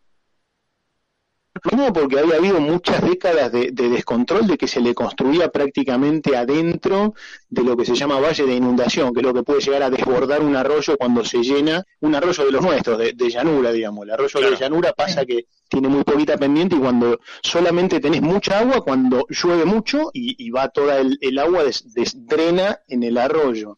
Primero 1.61 1.93
porque 1.93 2.19
había 2.19 2.35
habido 2.35 2.59
muchas 2.59 3.01
décadas 3.01 3.51
de, 3.51 3.71
descontrol 3.71 4.45
de 4.45 4.57
que 4.57 4.67
se 4.67 4.81
le 4.81 4.93
construía 4.93 5.49
prácticamente 5.49 6.35
adentro 6.35 7.13
de 7.49 7.63
lo 7.63 7.77
que 7.77 7.85
se 7.85 7.95
llama 7.95 8.19
valle 8.19 8.45
de 8.45 8.55
inundación, 8.55 9.13
que 9.13 9.21
es 9.21 9.25
lo 9.25 9.33
que 9.33 9.43
puede 9.43 9.61
llegar 9.61 9.83
a 9.83 9.89
desbordar 9.89 10.41
un 10.41 10.55
arroyo 10.55 10.97
cuando 10.97 11.23
se 11.23 11.41
llena, 11.41 11.83
un 12.01 12.13
arroyo 12.13 12.45
de 12.45 12.51
los 12.51 12.61
nuestros, 12.61 12.97
de, 12.97 13.29
llanura, 13.29 13.71
digamos. 13.71 14.03
El 14.03 14.11
arroyo 14.11 14.39
de 14.41 14.57
llanura 14.57 14.93
pasa 14.93 15.25
que 15.25 15.45
tiene 15.69 15.87
muy 15.87 16.03
poquita 16.03 16.37
pendiente 16.37 16.75
y 16.75 16.79
cuando 16.79 17.19
solamente 17.41 18.01
tenés 18.01 18.21
mucha 18.21 18.59
agua, 18.59 18.81
cuando 18.81 19.25
llueve 19.29 19.65
mucho 19.65 20.09
y, 20.13 20.49
va 20.49 20.67
toda 20.69 20.99
el, 20.99 21.39
agua 21.39 21.63
des, 21.63 22.27
drena 22.27 22.79
en 22.87 23.03
el 23.03 23.17
arroyo. 23.17 23.77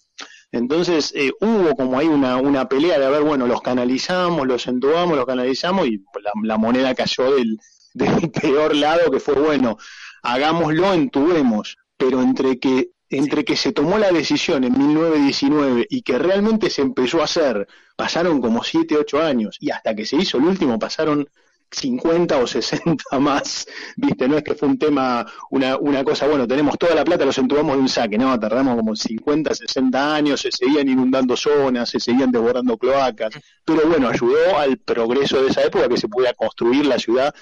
Entonces 0.52 1.14
eh, 1.16 1.32
hubo 1.42 1.76
como 1.76 2.00
ahí 2.00 2.08
una, 2.08 2.38
una 2.38 2.70
pelea 2.70 2.98
de 3.00 3.06
a 3.06 3.10
ver, 3.10 3.24
bueno, 3.24 3.48
los 3.48 3.62
canalizamos, 3.62 4.48
los 4.48 4.66
entubamos, 4.68 5.18
los 5.18 5.26
canalizamos 5.26 5.88
y 5.88 6.04
la, 6.44 6.58
moneda 6.58 6.96
cayó 6.96 7.36
del, 7.36 7.60
del 7.94 8.32
peor 8.32 8.76
lado 8.76 9.12
que 9.12 9.20
fue, 9.20 9.36
bueno, 9.36 9.78
hagámoslo, 10.24 10.94
entubemos, 10.94 11.78
pero 11.98 12.22
entre 12.22 12.60
que 12.60 12.92
entre 13.10 13.46
que 13.46 13.56
se 13.56 13.72
tomó 13.72 13.98
la 13.98 14.12
decisión 14.12 14.66
en 14.66 14.78
1919 14.78 15.88
y 15.90 16.02
que 16.02 16.20
realmente 16.20 16.70
se 16.70 16.82
empezó 16.82 17.22
a 17.22 17.24
hacer, 17.24 17.66
pasaron 17.96 18.42
como 18.42 18.66
7, 18.66 18.98
8 18.98 19.22
años, 19.22 19.56
y 19.62 19.72
hasta 19.72 19.96
que 19.96 20.06
se 20.06 20.18
hizo 20.18 20.38
el 20.38 20.44
último 20.44 20.78
pasaron 20.78 21.30
50 21.72 22.38
o 22.38 22.48
60 22.48 23.04
más, 23.20 23.68
¿viste? 23.96 24.28
No 24.28 24.38
es 24.38 24.44
que 24.44 24.56
fue 24.56 24.68
un 24.68 24.78
tema, 24.78 25.26
una, 25.52 25.78
una 25.78 26.04
cosa, 26.04 26.28
bueno, 26.28 26.48
tenemos 26.48 26.78
toda 26.78 26.96
la 26.96 27.04
plata, 27.04 27.26
los 27.26 27.38
entubamos 27.38 27.76
de 27.76 27.82
un 27.82 27.90
saque, 27.90 28.18
no, 28.18 28.40
tardamos 28.40 28.76
como 28.76 28.96
50, 28.96 29.54
60 29.54 30.16
años, 30.16 30.42
se 30.42 30.52
seguían 30.52 30.88
inundando 30.88 31.36
zonas, 31.36 31.90
se 31.90 32.00
seguían 32.00 32.32
desbordando 32.32 32.78
cloacas, 32.78 33.34
pero 33.66 33.88
bueno, 33.88 34.10
ayudó 34.10 34.58
al 34.58 34.78
progreso 34.78 35.42
de 35.42 35.50
esa 35.50 35.64
época 35.64 35.90
que 35.90 35.98
se 35.98 36.08
pudiera 36.08 36.34
construir 36.34 36.86
la 36.86 37.00
ciudad 37.00 37.34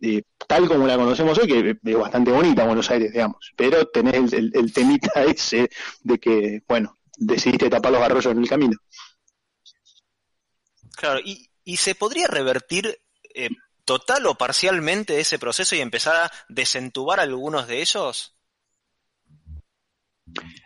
eh, 0.00 0.22
tal 0.46 0.68
como 0.68 0.86
la 0.86 0.96
conocemos 0.96 1.36
hoy, 1.38 1.48
que 1.48 1.76
es 1.82 1.98
bastante 1.98 2.30
bonita 2.30 2.64
Buenos 2.64 2.88
Aires, 2.90 3.12
digamos, 3.12 3.52
pero 3.56 3.86
tenés 3.88 4.32
el, 4.32 4.52
el 4.54 4.72
temita 4.72 5.24
ese 5.24 5.68
de 6.02 6.18
que, 6.18 6.62
bueno, 6.68 6.96
decidiste 7.16 7.68
tapar 7.68 7.92
los 7.92 8.02
arroyos 8.02 8.32
en 8.32 8.38
el 8.38 8.48
camino. 8.48 8.76
Claro, 10.96 11.20
y, 11.24 11.47
¿Y 11.68 11.76
se 11.76 11.94
podría 11.94 12.26
revertir 12.26 12.98
eh, 13.34 13.50
total 13.84 14.24
o 14.24 14.36
parcialmente 14.36 15.20
ese 15.20 15.38
proceso 15.38 15.76
y 15.76 15.82
empezar 15.82 16.16
a 16.16 16.32
desentubar 16.48 17.20
algunos 17.20 17.68
de 17.68 17.82
ellos? 17.82 18.34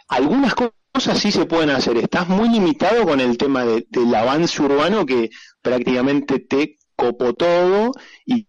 Algunas 0.06 0.54
cosas 0.54 1.18
sí 1.18 1.32
se 1.32 1.44
pueden 1.44 1.70
hacer. 1.70 1.96
Estás 1.96 2.28
muy 2.28 2.48
limitado 2.50 3.04
con 3.04 3.18
el 3.18 3.36
tema 3.36 3.64
del 3.64 4.14
avance 4.14 4.62
urbano 4.62 5.04
que 5.04 5.30
prácticamente 5.60 6.38
te 6.38 6.78
copó 6.94 7.34
todo 7.34 7.90
y, 8.24 8.46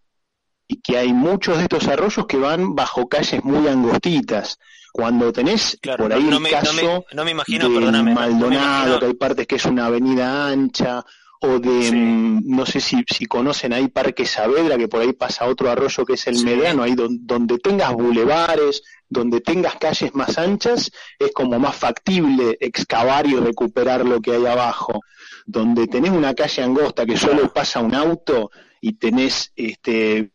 que 0.83 0.99
hay 0.99 1.11
muchos 1.11 1.57
de 1.57 1.63
estos 1.63 1.87
arroyos 1.87 2.27
que 2.27 2.37
van 2.37 2.75
bajo 2.75 3.09
calles 3.09 3.43
muy 3.43 3.67
angostitas. 3.67 4.59
Cuando 4.91 5.33
tenés 5.33 5.79
por 5.97 6.13
ahí 6.13 6.29
el 6.29 6.49
caso 6.51 7.03
no 7.13 7.25
me, 7.25 7.31
imagino, 7.31 7.67
de 7.67 8.03
Maldonado, 8.03 8.99
que 8.99 9.05
hay 9.07 9.13
partes 9.15 9.47
que 9.47 9.55
es 9.55 9.65
una 9.65 9.87
avenida 9.87 10.49
ancha, 10.49 11.03
o 11.45 11.59
de, 11.59 11.91
mm, 11.91 12.43
no 12.45 12.65
sé 12.65 12.79
si, 12.79 13.03
si 13.07 13.25
conocen 13.25 13.73
ahí 13.73 13.89
Parque 13.89 14.25
Saavedra, 14.25 14.77
que 14.77 14.87
por 14.87 15.01
ahí 15.01 15.11
pasa 15.11 15.45
otro 15.45 15.69
arroyo 15.69 16.05
que 16.05 16.13
es 16.13 16.27
el 16.27 16.41
Mediano, 16.43 16.83
ahí 16.83 16.95
donde 16.95 17.57
tengas 17.57 17.93
bulevares, 17.93 18.81
donde 19.09 19.41
tengas 19.41 19.75
calles 19.75 20.15
más 20.15 20.37
anchas, 20.37 20.89
es 21.19 21.31
como 21.33 21.59
más 21.59 21.75
factible 21.75 22.57
excavar 22.61 23.27
y 23.27 23.35
recuperar 23.35 24.05
lo 24.05 24.21
que 24.21 24.31
hay 24.31 24.45
abajo. 24.45 25.01
Donde 25.45 25.87
tenés 25.87 26.11
una 26.11 26.33
calle 26.33 26.63
angosta 26.63 27.05
que 27.05 27.17
solo 27.17 27.51
pasa 27.51 27.81
un 27.81 27.93
auto 27.93 28.49
y 28.79 28.93
tenés 28.93 29.51
este 29.55 30.31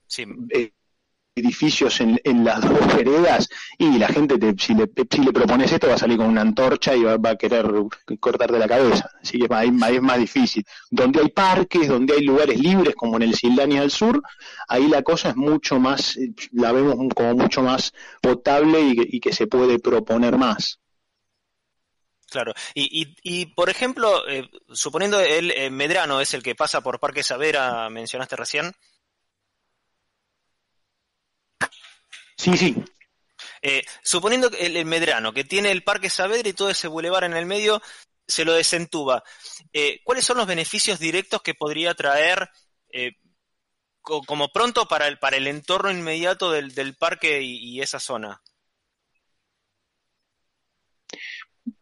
eh, 0.50 0.72
edificios 1.38 2.00
en, 2.00 2.20
en, 2.24 2.44
las 2.44 2.60
dos 2.60 2.96
veredas 2.96 3.48
y 3.78 3.98
la 3.98 4.08
gente, 4.08 4.38
te, 4.38 4.54
si, 4.58 4.74
le, 4.74 4.88
si 5.10 5.22
le 5.22 5.32
propones 5.32 5.72
esto, 5.72 5.88
va 5.88 5.94
a 5.94 5.98
salir 5.98 6.16
con 6.16 6.26
una 6.26 6.42
antorcha 6.42 6.94
y 6.94 7.02
va, 7.02 7.14
a 7.14 7.36
querer 7.36 7.66
cortarte 8.20 8.58
la 8.58 8.68
cabeza. 8.68 9.10
Así 9.22 9.38
que 9.38 9.44
es 9.44 10.02
más, 10.02 10.18
difícil. 10.18 10.64
Donde 10.90 11.20
hay 11.20 11.28
parques, 11.28 11.88
donde 11.88 12.14
hay 12.14 12.22
lugares 12.22 12.58
libres, 12.58 12.94
como 12.94 13.16
en 13.16 13.22
el 13.22 13.34
Sildania 13.34 13.82
al 13.82 13.90
sur, 13.90 14.22
ahí 14.68 14.88
la 14.88 15.02
cosa 15.02 15.30
es 15.30 15.36
mucho 15.36 15.78
más, 15.78 16.18
la 16.52 16.72
vemos 16.72 16.96
como 17.14 17.34
mucho 17.34 17.62
más 17.62 17.92
potable 18.20 18.80
y 18.80 19.20
que, 19.20 19.32
se 19.32 19.46
puede 19.46 19.78
proponer 19.78 20.36
más. 20.36 20.80
Claro, 22.30 22.52
y, 22.74 23.02
y, 23.02 23.16
y 23.22 23.46
por 23.46 23.70
ejemplo, 23.70 24.28
eh, 24.28 24.50
suponiendo 24.70 25.18
el 25.20 25.50
eh, 25.50 25.70
Medrano 25.70 26.20
es 26.20 26.34
el 26.34 26.42
que 26.42 26.54
pasa 26.54 26.82
por 26.82 27.00
Parque 27.00 27.22
Savera, 27.22 27.88
mencionaste 27.88 28.36
recién, 28.36 28.72
Sí, 32.38 32.56
sí. 32.56 32.76
Eh, 33.60 33.82
suponiendo 34.02 34.50
que 34.50 34.64
el, 34.64 34.84
Medrano, 34.86 35.32
que 35.32 35.44
tiene 35.44 35.72
el 35.72 35.82
Parque 35.82 36.08
Saavedra 36.08 36.48
y 36.48 36.52
todo 36.52 36.70
ese 36.70 36.88
bulevar 36.88 37.24
en 37.24 37.34
el 37.34 37.46
medio, 37.46 37.82
se 38.26 38.44
lo 38.44 38.54
desentuba, 38.54 39.24
eh, 39.72 40.00
¿cuáles 40.04 40.24
son 40.24 40.36
los 40.36 40.46
beneficios 40.46 40.98
directos 40.98 41.42
que 41.42 41.54
podría 41.54 41.94
traer 41.94 42.50
eh, 42.90 43.12
como 44.02 44.48
pronto 44.48 44.86
para 44.86 45.08
el, 45.08 45.18
para 45.18 45.36
el 45.36 45.46
entorno 45.46 45.90
inmediato 45.90 46.50
del, 46.52 46.96
parque 46.96 47.42
y, 47.42 47.80
esa 47.80 47.98
zona? 47.98 48.40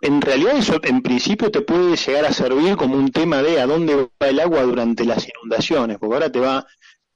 En 0.00 0.20
realidad 0.20 0.56
eso 0.56 0.80
en 0.82 1.02
principio 1.02 1.50
te 1.50 1.60
puede 1.60 1.96
llegar 1.96 2.24
a 2.24 2.32
servir 2.32 2.76
como 2.76 2.96
un 2.96 3.12
tema 3.12 3.42
de 3.42 3.60
a 3.60 3.66
dónde 3.66 3.94
va 3.94 4.28
el 4.28 4.40
agua 4.40 4.62
durante 4.62 5.04
las 5.04 5.26
inundaciones, 5.28 5.98
porque 5.98 6.14
ahora 6.14 6.32
te 6.32 6.40
va 6.40 6.66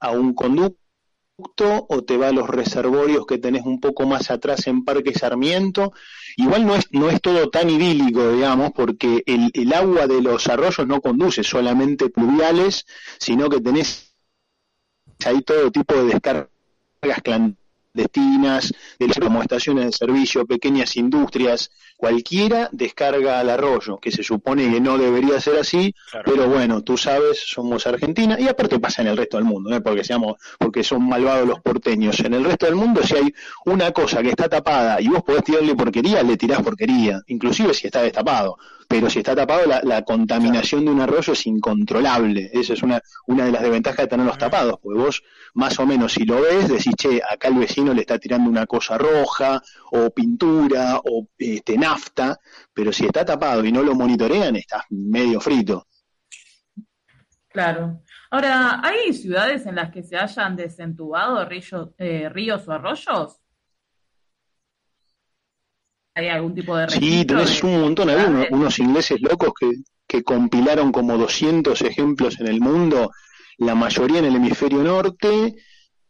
a 0.01 0.11
un 0.11 0.35
conducto 0.35 0.80
o 1.89 2.03
te 2.03 2.17
va 2.17 2.29
a 2.29 2.33
los 2.33 2.49
reservorios 2.49 3.27
que 3.27 3.39
tenés 3.39 3.65
un 3.65 3.81
poco 3.81 4.07
más 4.07 4.31
atrás 4.31 4.67
en 4.67 4.85
Parque 4.85 5.15
Sarmiento. 5.15 5.93
Igual 6.37 6.67
no 6.67 6.75
es, 6.75 6.87
no 6.93 7.11
es 7.11 7.21
todo 7.21 7.51
tan 7.51 7.71
idílico, 7.71 8.33
digamos, 8.33 8.73
porque 8.73 9.23
el, 9.27 9.51
el 9.53 9.73
agua 9.73 10.07
de 10.07 10.23
los 10.23 10.47
arroyos 10.49 10.87
no 10.87 11.01
conduce 11.01 11.43
solamente 11.43 12.09
pluviales, 12.09 12.87
sino 13.19 13.49
que 13.49 13.61
tenés 13.61 14.15
ahí 15.25 15.43
todo 15.43 15.71
tipo 15.71 15.95
de 15.95 16.05
descargas 16.05 16.49
clandestinas 17.23 17.60
destinas, 17.93 18.73
como 19.21 19.43
estaciones 19.43 19.87
de 19.87 19.93
servicio, 19.93 20.47
pequeñas 20.47 20.97
industrias, 20.97 21.71
cualquiera 21.97 22.69
descarga 22.73 23.41
al 23.41 23.51
arroyo, 23.51 23.99
que 23.99 24.11
se 24.11 24.23
supone 24.23 24.71
que 24.71 24.81
no 24.81 24.97
debería 24.97 25.41
ser 25.41 25.59
así, 25.59 25.95
pero 26.25 26.49
bueno, 26.49 26.83
tú 26.83 26.97
sabes, 26.97 27.41
somos 27.47 27.87
Argentina, 27.87 28.39
y 28.39 28.49
aparte 28.49 28.79
pasa 28.79 29.03
en 29.03 29.09
el 29.09 29.17
resto 29.17 29.37
del 29.37 29.45
mundo, 29.45 29.75
¿eh? 29.75 29.81
porque 29.81 30.05
seamos, 30.05 30.37
porque 30.59 30.83
son 30.83 31.07
malvados 31.07 31.47
los 31.47 31.61
porteños. 31.61 32.19
En 32.21 32.35
el 32.35 32.45
resto 32.45 32.67
del 32.67 32.77
mundo, 32.77 33.03
si 33.03 33.17
hay 33.17 33.35
una 33.67 33.93
cosa 33.93 34.23
que 34.23 34.31
está 34.31 34.49
tapada 34.49 35.01
y 35.01 35.09
vos 35.09 35.23
podés 35.23 35.45
tirarle 35.45 35.75
porquería, 35.75 36.23
le 36.23 36.37
tirás 36.37 36.63
porquería, 36.63 37.21
inclusive 37.27 37.75
si 37.75 37.87
está 37.87 38.03
destapado 38.03 38.57
pero 38.91 39.09
si 39.09 39.21
está 39.21 39.37
tapado 39.37 39.67
la, 39.85 40.03
contaminación 40.03 40.85
de 40.85 40.91
un 40.91 41.01
arroyo 41.01 41.33
es 41.33 41.47
incontrolable. 41.47 42.51
Esa 42.53 42.73
es 42.73 42.83
una, 42.83 43.01
una 43.29 43.45
de 43.45 43.53
las 43.53 43.63
desventajas 43.63 44.01
de 44.01 44.09
tenerlos 44.09 44.37
tapados, 44.37 44.81
porque 44.83 44.99
vos 44.99 45.23
más 45.55 45.79
o 45.79 45.87
menos 45.87 46.13
si 46.13 46.25
lo 46.25 46.41
ves 46.41 46.69
decís, 46.69 46.97
che, 46.97 47.23
acá 47.23 47.47
el 47.47 47.55
vecino 47.55 47.95
le 47.95 48.01
está 48.01 48.19
tirando 48.19 48.51
una 48.51 48.67
cosa 48.67 48.99
roja 48.99 49.63
o 49.93 50.11
pintura 50.11 50.99
o 51.05 51.29
este, 51.39 51.79
nafta, 51.79 52.37
pero 52.75 52.93
si 52.93 53.07
está 53.07 53.25
tapado 53.25 53.65
y 53.65 53.71
no 53.71 53.85
lo 53.85 53.95
monitorean, 53.95 54.57
estás 54.57 54.83
medio 54.91 55.41
frito. 55.41 55.87
Claro. 57.47 58.03
Ahora, 58.29 58.81
¿hay 58.83 59.13
ciudades 59.13 59.67
en 59.67 59.77
las 59.77 59.93
que 59.93 60.03
se 60.03 60.17
hayan 60.17 60.57
desentubado 60.57 61.45
ríos, 61.45 61.91
eh, 61.97 62.29
ríos 62.29 62.67
o 62.67 62.73
arroyos? 62.73 63.41
¿Hay 66.15 66.29
algún 66.29 66.55
tipo 66.55 66.77
de 66.77 66.89
Sí, 66.89 67.25
tenés 67.25 67.63
un 67.63 67.81
montón. 67.81 68.11
Unos, 68.51 68.79
ingleses 68.79 69.21
locos 69.21 69.53
que, 69.59 69.71
que 70.07 70.23
compilaron 70.23 70.93
como 70.93 71.17
200 71.17 71.81
ejemplos 71.83 72.41
en 72.41 72.49
el 72.49 72.61
mundo, 72.61 73.11
la 73.59 73.75
mayoría 73.75 74.19
en 74.19 74.25
el 74.27 74.37
hemisferio 74.37 74.83
norte, 74.83 75.55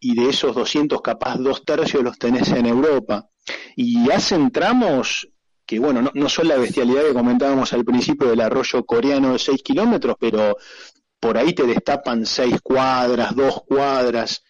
y 0.01 0.15
de 0.15 0.31
esos 0.31 0.55
200 0.55 1.03
capaz 1.03 1.37
dos 1.37 1.65
tercios 1.65 2.03
los 2.03 2.19
tenés 2.19 2.51
en 2.51 2.67
Europa. 2.67 3.29
Y 3.77 4.11
hacen 4.11 4.51
tramos 4.51 5.29
que, 5.67 5.79
bueno, 5.79 6.03
no, 6.03 6.11
no 6.15 6.29
son 6.29 6.49
la 6.49 6.57
bestialidad 6.57 7.03
que 7.03 7.13
comentábamos 7.13 7.73
al 7.73 7.85
principio 7.85 8.29
del 8.29 8.41
arroyo 8.41 8.85
coreano 8.85 9.35
de 9.35 9.39
6 9.39 9.63
kilómetros, 9.63 10.17
pero 10.19 10.57
por 11.21 11.37
ahí 11.37 11.53
te 11.53 11.65
destapan 11.65 12.25
6 12.25 12.61
cuadras, 12.63 13.37
2 13.37 13.63
cuadras, 13.69 14.43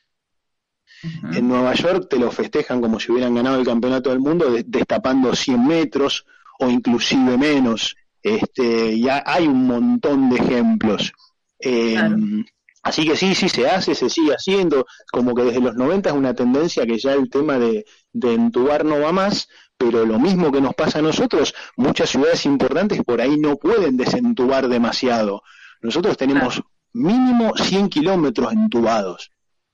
en 1.02 1.48
Nueva 1.48 1.74
York 1.74 2.08
te 2.10 2.18
lo 2.18 2.30
festejan 2.30 2.80
como 2.80 3.00
si 3.00 3.12
hubieran 3.12 3.34
ganado 3.34 3.58
el 3.58 3.66
campeonato 3.66 4.10
del 4.10 4.20
mundo, 4.20 4.46
destapando 4.66 5.34
100 5.34 5.66
metros 5.66 6.26
o 6.58 6.68
inclusive 6.68 7.38
menos. 7.38 7.96
Este, 8.22 8.98
ya 8.98 9.22
hay 9.24 9.46
un 9.46 9.66
montón 9.66 10.28
de 10.28 10.36
ejemplos. 10.36 11.12
Em, 11.58 12.44
así 12.82 13.06
que 13.06 13.16
sí, 13.16 13.34
sí 13.34 13.48
se 13.48 13.68
hace, 13.68 13.94
se 13.94 14.10
sigue 14.10 14.32
haciendo, 14.32 14.86
como 15.10 15.34
que 15.34 15.44
desde 15.44 15.60
los 15.60 15.74
90 15.74 16.10
es 16.10 16.14
una 16.14 16.34
tendencia 16.34 16.86
que 16.86 16.98
ya 16.98 17.14
el 17.14 17.30
tema 17.30 17.58
de, 17.58 17.84
entubar 18.12 18.84
no 18.84 19.00
va 19.00 19.12
más, 19.12 19.48
pero 19.78 20.04
lo 20.04 20.18
mismo 20.18 20.52
que 20.52 20.60
nos 20.60 20.74
pasa 20.74 20.98
a 20.98 21.02
nosotros, 21.02 21.54
muchas 21.76 22.10
ciudades 22.10 22.44
importantes 22.44 23.02
por 23.04 23.20
ahí 23.22 23.38
no 23.38 23.56
pueden 23.56 23.96
desentubar 23.96 24.68
demasiado. 24.68 25.42
Nosotros 25.80 26.18
tenemos 26.18 26.62
mínimo 26.92 27.54
100 27.56 27.88
kilómetros 27.88 28.52
entubados 28.52 29.30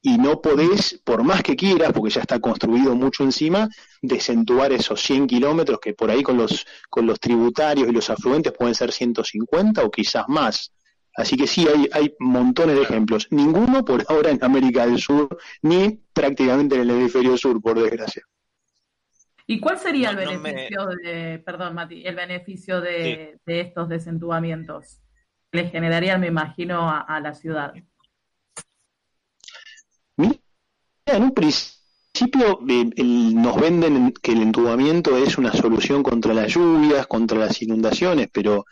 y 0.06 0.18
no 0.18 0.40
podés, 0.40 1.00
por 1.02 1.24
más 1.24 1.42
que 1.42 1.56
quieras, 1.56 1.92
porque 1.92 2.14
ya 2.14 2.20
está 2.20 2.38
construido 2.38 2.94
mucho 2.94 3.24
encima, 3.24 3.68
desentubar 4.00 4.72
esos 4.72 5.02
100 5.02 5.26
kilómetros 5.26 5.80
que 5.80 5.94
por 5.94 6.12
ahí 6.12 6.22
con 6.22 6.36
los, 6.36 6.64
con 6.88 7.06
los 7.06 7.18
tributarios 7.18 7.88
y 7.88 7.92
los 7.92 8.08
afluentes 8.08 8.52
pueden 8.52 8.76
ser 8.76 8.92
150 8.92 9.82
o 9.82 9.90
quizás 9.90 10.28
más. 10.28 10.72
Así 11.16 11.36
que 11.36 11.48
sí, 11.48 11.66
hay, 11.66 11.88
hay 11.92 12.14
montones 12.20 12.76
de 12.76 12.82
ejemplos. 12.82 13.26
Ninguno 13.30 13.84
por 13.84 14.04
ahora 14.08 14.30
en 14.30 14.38
América 14.44 14.86
del 14.86 15.00
Sur, 15.00 15.36
ni 15.62 16.00
prácticamente 16.12 16.76
en 16.76 16.82
el 16.82 16.90
hemisferio 16.90 17.36
sur, 17.36 17.60
por 17.60 17.76
desgracia. 17.80 18.22
¿Y 19.44 19.58
cuál 19.58 19.76
sería 19.76 20.10
el 20.10 20.16
beneficio 20.18 20.86
de, 21.02 21.42
perdón 21.44 21.74
Mati, 21.74 22.06
el 22.06 22.14
beneficio 22.14 22.80
de, 22.80 23.40
estos 23.44 23.88
desentubamientos? 23.88 25.00
Le 25.50 25.68
generarían, 25.68 26.20
me 26.20 26.28
imagino, 26.28 26.88
a 26.88 27.18
la 27.18 27.34
ciudad. 27.34 27.74
Mira, 30.16 30.36
en 31.06 31.22
un 31.22 31.32
principio 31.32 32.60
eh, 32.68 32.90
nos 33.34 33.56
venden 33.60 34.12
que 34.22 34.32
el 34.32 34.42
entubamiento 34.42 35.16
es 35.16 35.38
una 35.38 35.52
solución 35.52 36.02
contra 36.02 36.34
las 36.34 36.52
lluvias, 36.52 37.06
contra 37.06 37.38
las 37.38 37.62
inundaciones, 37.62 38.28
pero 38.32 38.66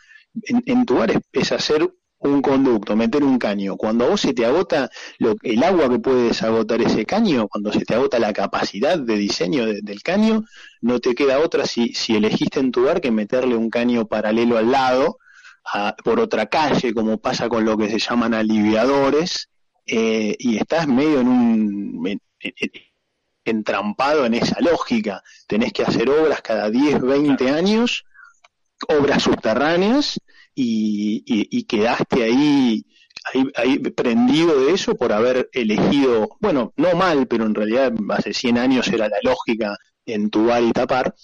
entubar 0.65 1.21
es, 1.31 1.51
hacer 1.51 1.89
un 2.19 2.41
conducto, 2.41 2.95
meter 2.95 3.23
un 3.23 3.37
caño. 3.37 3.77
Cuando 3.77 4.05
a 4.05 4.09
vos 4.09 4.21
se 4.21 4.33
te 4.33 4.45
agota 4.45 4.89
el 5.43 5.63
agua 5.63 5.89
que 5.89 5.99
puede 5.99 6.27
desagotar 6.27 6.81
ese 6.81 7.05
caño, 7.05 7.47
cuando 7.47 7.71
se 7.71 7.85
te 7.85 7.93
agota 7.93 8.19
la 8.19 8.33
capacidad 8.33 8.97
de 8.97 9.15
diseño 9.15 9.65
del 9.65 10.01
caño, 10.03 10.43
no 10.81 10.99
te 10.99 11.15
queda 11.15 11.39
otra 11.39 11.65
si, 11.65 11.93
si 11.93 12.15
elegiste 12.15 12.59
entubar 12.59 12.99
que 12.99 13.11
meterle 13.11 13.55
un 13.55 13.69
caño 13.69 14.07
paralelo 14.07 14.57
al 14.57 14.71
lado, 14.71 15.19
por 16.03 16.19
otra 16.19 16.47
calle, 16.47 16.93
como 16.93 17.17
pasa 17.17 17.47
con 17.49 17.65
lo 17.65 17.77
que 17.77 17.89
se 17.89 17.99
llaman 17.99 18.33
aliviadores, 18.33 19.49
eh, 19.87 20.35
y 20.39 20.57
estás 20.57 20.87
medio 20.87 21.21
en 21.21 21.27
un 21.27 22.19
entrampado 23.43 24.25
en 24.25 24.33
esa 24.33 24.59
lógica. 24.61 25.23
Tenés 25.47 25.73
que 25.73 25.83
hacer 25.83 26.09
obras 26.09 26.41
cada 26.41 26.69
10, 26.69 27.01
20 27.01 27.49
años, 27.49 28.05
obras 28.87 29.23
subterráneas, 29.23 30.19
y, 30.55 31.63
quedaste 31.63 32.23
ahí, 32.23 32.85
ahí, 33.55 33.79
prendido 33.79 34.65
de 34.65 34.73
eso 34.73 34.95
por 34.95 35.11
haber 35.11 35.49
elegido, 35.51 36.37
bueno, 36.39 36.73
no 36.77 36.95
mal, 36.95 37.27
pero 37.27 37.45
en 37.45 37.55
realidad 37.55 37.93
hace 38.09 38.33
100 38.33 38.57
años 38.57 38.87
era 38.87 39.09
la 39.09 39.17
lógica 39.21 39.77
entubar 40.05 40.63
y 40.63 40.71
tapar, 40.71 41.15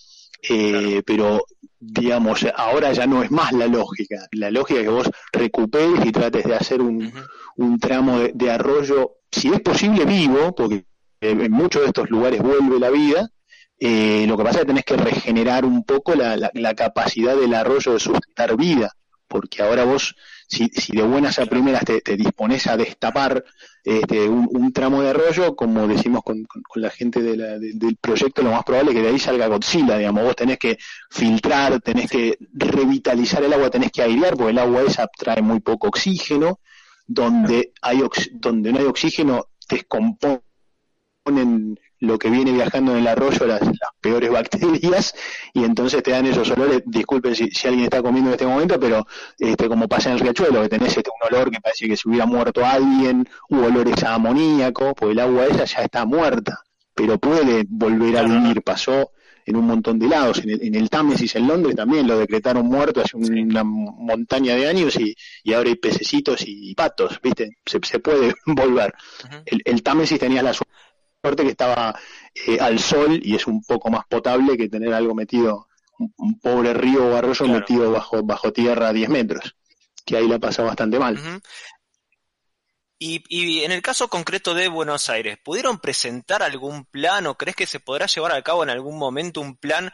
eh, 0.50 1.02
pero 1.06 1.46
digamos, 1.80 2.46
ahora 2.56 2.94
ya 2.94 3.08
no 3.08 3.24
es 3.24 3.32
más 3.32 3.54
la 3.54 3.68
lógica. 3.68 4.28
La 4.34 4.52
lógica 4.52 4.80
es 4.80 4.86
que 4.86 4.92
vos 4.92 5.10
recuperes 5.32 6.06
y 6.06 6.12
trates 6.12 6.46
de 6.46 6.56
hacer 6.56 6.82
un, 6.82 7.12
un 7.58 7.80
tramo 7.80 8.20
de, 8.20 8.52
arroyo, 8.52 9.18
si 9.32 9.50
es 9.50 9.60
posible 9.62 10.06
vivo, 10.06 10.54
porque 10.56 10.86
en 11.22 11.52
muchos 11.52 11.84
de 11.84 11.88
estos 11.90 12.10
lugares 12.10 12.42
vuelve 12.42 12.80
la 12.80 12.90
vida, 12.90 13.30
eh, 13.84 14.26
lo 14.28 14.38
que 14.38 14.44
pasa 14.44 14.60
es 14.60 14.62
que 14.62 14.68
tenés 14.68 14.86
que 14.86 14.96
regenerar 14.96 15.66
un 15.66 15.84
poco 15.84 16.14
la, 16.14 16.38
la, 16.38 16.74
capacidad 16.76 17.36
del 17.36 17.56
arroyo 17.56 17.94
de 17.94 18.00
sustentar 18.00 18.56
vida, 18.56 18.92
porque 19.28 19.64
ahora 19.64 19.86
vos, 19.86 20.16
si, 20.48 20.68
si 20.68 20.96
de 20.96 21.02
buenas 21.02 21.40
a 21.40 21.48
primeras 21.48 21.84
te, 21.84 22.00
dispones 22.16 22.68
a 22.68 22.78
destapar 22.78 23.44
este, 23.84 24.30
un, 24.30 24.72
tramo 24.72 25.02
de 25.02 25.10
arroyo, 25.10 25.56
como 25.56 25.88
decimos 25.88 26.22
con, 26.24 26.46
la 26.76 26.92
gente 26.92 27.24
del 27.24 27.98
proyecto, 28.00 28.44
lo 28.44 28.52
más 28.52 28.64
probable 28.64 28.92
es 28.92 28.98
que 28.98 29.02
de 29.02 29.10
ahí 29.10 29.18
salga 29.18 29.48
Godzilla, 29.48 29.98
digamos, 29.98 30.26
vos 30.26 30.36
tenés 30.36 30.60
que 30.60 30.78
filtrar, 31.10 31.82
tenés 31.82 32.08
que 32.08 32.38
revitalizar 32.54 33.44
el 33.44 33.54
agua, 33.54 33.72
tenés 33.72 33.92
que 33.92 34.04
airear, 34.04 34.38
porque 34.38 34.52
el 34.52 34.60
agua 34.60 34.84
esa 34.84 35.08
trae 35.08 35.42
muy 35.42 35.60
poco 35.60 35.88
oxígeno, 35.88 36.60
donde, 37.08 37.74
hay 37.82 38.04
donde 38.34 38.72
no 38.72 38.78
hay 38.78 38.86
oxígeno, 38.86 39.48
descomponen 41.24 41.80
lo 42.00 42.18
que 42.18 42.30
viene 42.30 42.52
viajando 42.52 42.94
en 42.94 43.00
el 43.00 43.08
arroyo, 43.08 43.46
las, 43.46 43.62
peores 44.02 44.32
bacterias, 44.32 45.14
y 45.54 45.64
entonces 45.64 46.02
te 46.02 46.12
dan 46.12 46.26
esos 46.26 46.50
olores, 46.52 46.82
disculpen 46.86 47.36
si, 47.36 47.50
alguien 47.68 47.86
está 47.86 48.02
comiendo 48.02 48.32
en 48.32 48.34
este 48.34 48.48
momento, 48.48 48.80
pero 48.80 49.06
este, 49.38 49.68
como 49.68 49.88
pasa 49.88 50.10
en 50.10 50.16
el 50.16 50.22
riachuelo, 50.22 50.64
que 50.64 50.70
tenés 50.70 50.98
este, 50.98 51.10
un 51.10 51.36
olor 51.36 51.52
que 51.52 51.62
parece 51.62 51.88
que 51.88 51.96
se 51.98 52.10
hubiera 52.10 52.26
muerto 52.26 52.66
alguien, 52.66 53.28
u 53.50 53.60
olores 53.60 54.04
a 54.04 54.16
amoníaco, 54.16 54.94
pues 54.96 55.12
el 55.12 55.20
agua 55.20 55.46
esa 55.46 55.66
ya 55.66 55.84
está 55.84 56.06
muerta, 56.06 56.60
pero 56.96 57.20
puede 57.20 57.66
volver 57.68 58.18
a 58.18 58.24
vivir, 58.24 58.64
pasó 58.64 59.12
en 59.46 59.56
un 59.56 59.66
montón 59.66 59.98
de 59.98 60.08
lados. 60.08 60.40
En 60.44 60.52
el, 60.52 60.62
en 60.64 60.76
el 60.76 60.90
Támesis 60.90 61.36
en 61.36 61.48
Londres 61.48 61.76
también 61.76 62.08
lo 62.08 62.18
decretaron 62.18 62.66
muerto 62.68 63.02
hace 63.02 63.18
una 63.18 63.64
montaña 63.64 64.56
de 64.56 64.68
años 64.68 64.96
y, 65.00 65.16
y, 65.44 65.54
ahora 65.54 65.70
hay 65.70 65.76
pececitos 65.76 66.44
y 66.46 66.74
patos, 66.76 67.20
¿viste? 67.24 67.58
Se, 67.66 67.80
se 67.84 68.00
puede 68.00 68.36
volver. 68.46 68.94
el, 69.46 69.62
el, 69.66 69.84
Támesis 69.84 70.20
tenía 70.20 70.44
la 70.44 70.54
suerte 70.54 70.72
que 71.22 71.50
estaba 71.50 71.98
eh, 72.34 72.58
al 72.60 72.80
sol 72.80 73.20
y 73.22 73.36
es 73.36 73.46
un 73.46 73.64
poco 73.64 73.92
más 73.92 74.06
potable 74.08 74.58
que 74.58 74.70
tener 74.70 74.92
algo 74.94 75.14
metido, 75.14 75.68
un, 76.00 76.40
pobre 76.40 76.74
río 76.74 77.06
o 77.06 77.16
arroyo 77.16 77.46
metido 77.48 77.92
bajo, 77.92 78.24
bajo 78.24 78.52
tierra 78.52 78.90
a 78.90 78.94
10 78.94 79.10
metros, 79.10 79.56
que 80.04 80.18
ahí 80.18 80.28
la 80.28 80.40
pasa 80.40 80.64
bastante 80.64 80.98
mal. 80.98 81.20
Y, 83.04 83.64
en 83.64 83.72
el 83.72 83.82
caso 83.82 84.10
concreto 84.10 84.54
de 84.54 84.68
Buenos 84.68 85.10
Aires, 85.10 85.38
¿pudieron 85.44 85.80
presentar 85.80 86.44
algún 86.44 86.86
plan 86.86 87.26
o 87.26 87.36
crees 87.36 87.56
que 87.56 87.66
se 87.66 87.80
podrá 87.80 88.06
llevar 88.06 88.32
a 88.32 88.42
cabo 88.44 88.64
en 88.64 88.70
algún 88.70 88.98
momento 88.98 89.42
un 89.42 89.58
plan 89.58 89.92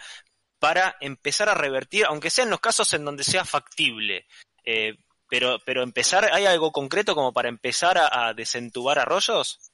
para 0.59 0.97
empezar 0.99 1.47
a 1.47 1.53
revertir, 1.53 2.05
aunque 2.05 2.29
sea 2.29 2.43
en 2.43 2.49
los 2.49 2.59
casos 2.59 2.91
en 2.93 3.05
donde 3.05 3.23
sea 3.23 3.45
factible? 3.45 4.25
Eh, 4.65 4.97
pero, 5.29 5.57
pero 5.65 5.83
empezar, 5.83 6.29
¿hay 6.33 6.45
algo 6.45 6.73
concreto 6.73 7.15
como 7.15 7.31
para 7.31 7.47
empezar 7.47 7.97
a, 7.97 8.33
desentubar 8.33 8.99
arroyos? 8.99 9.71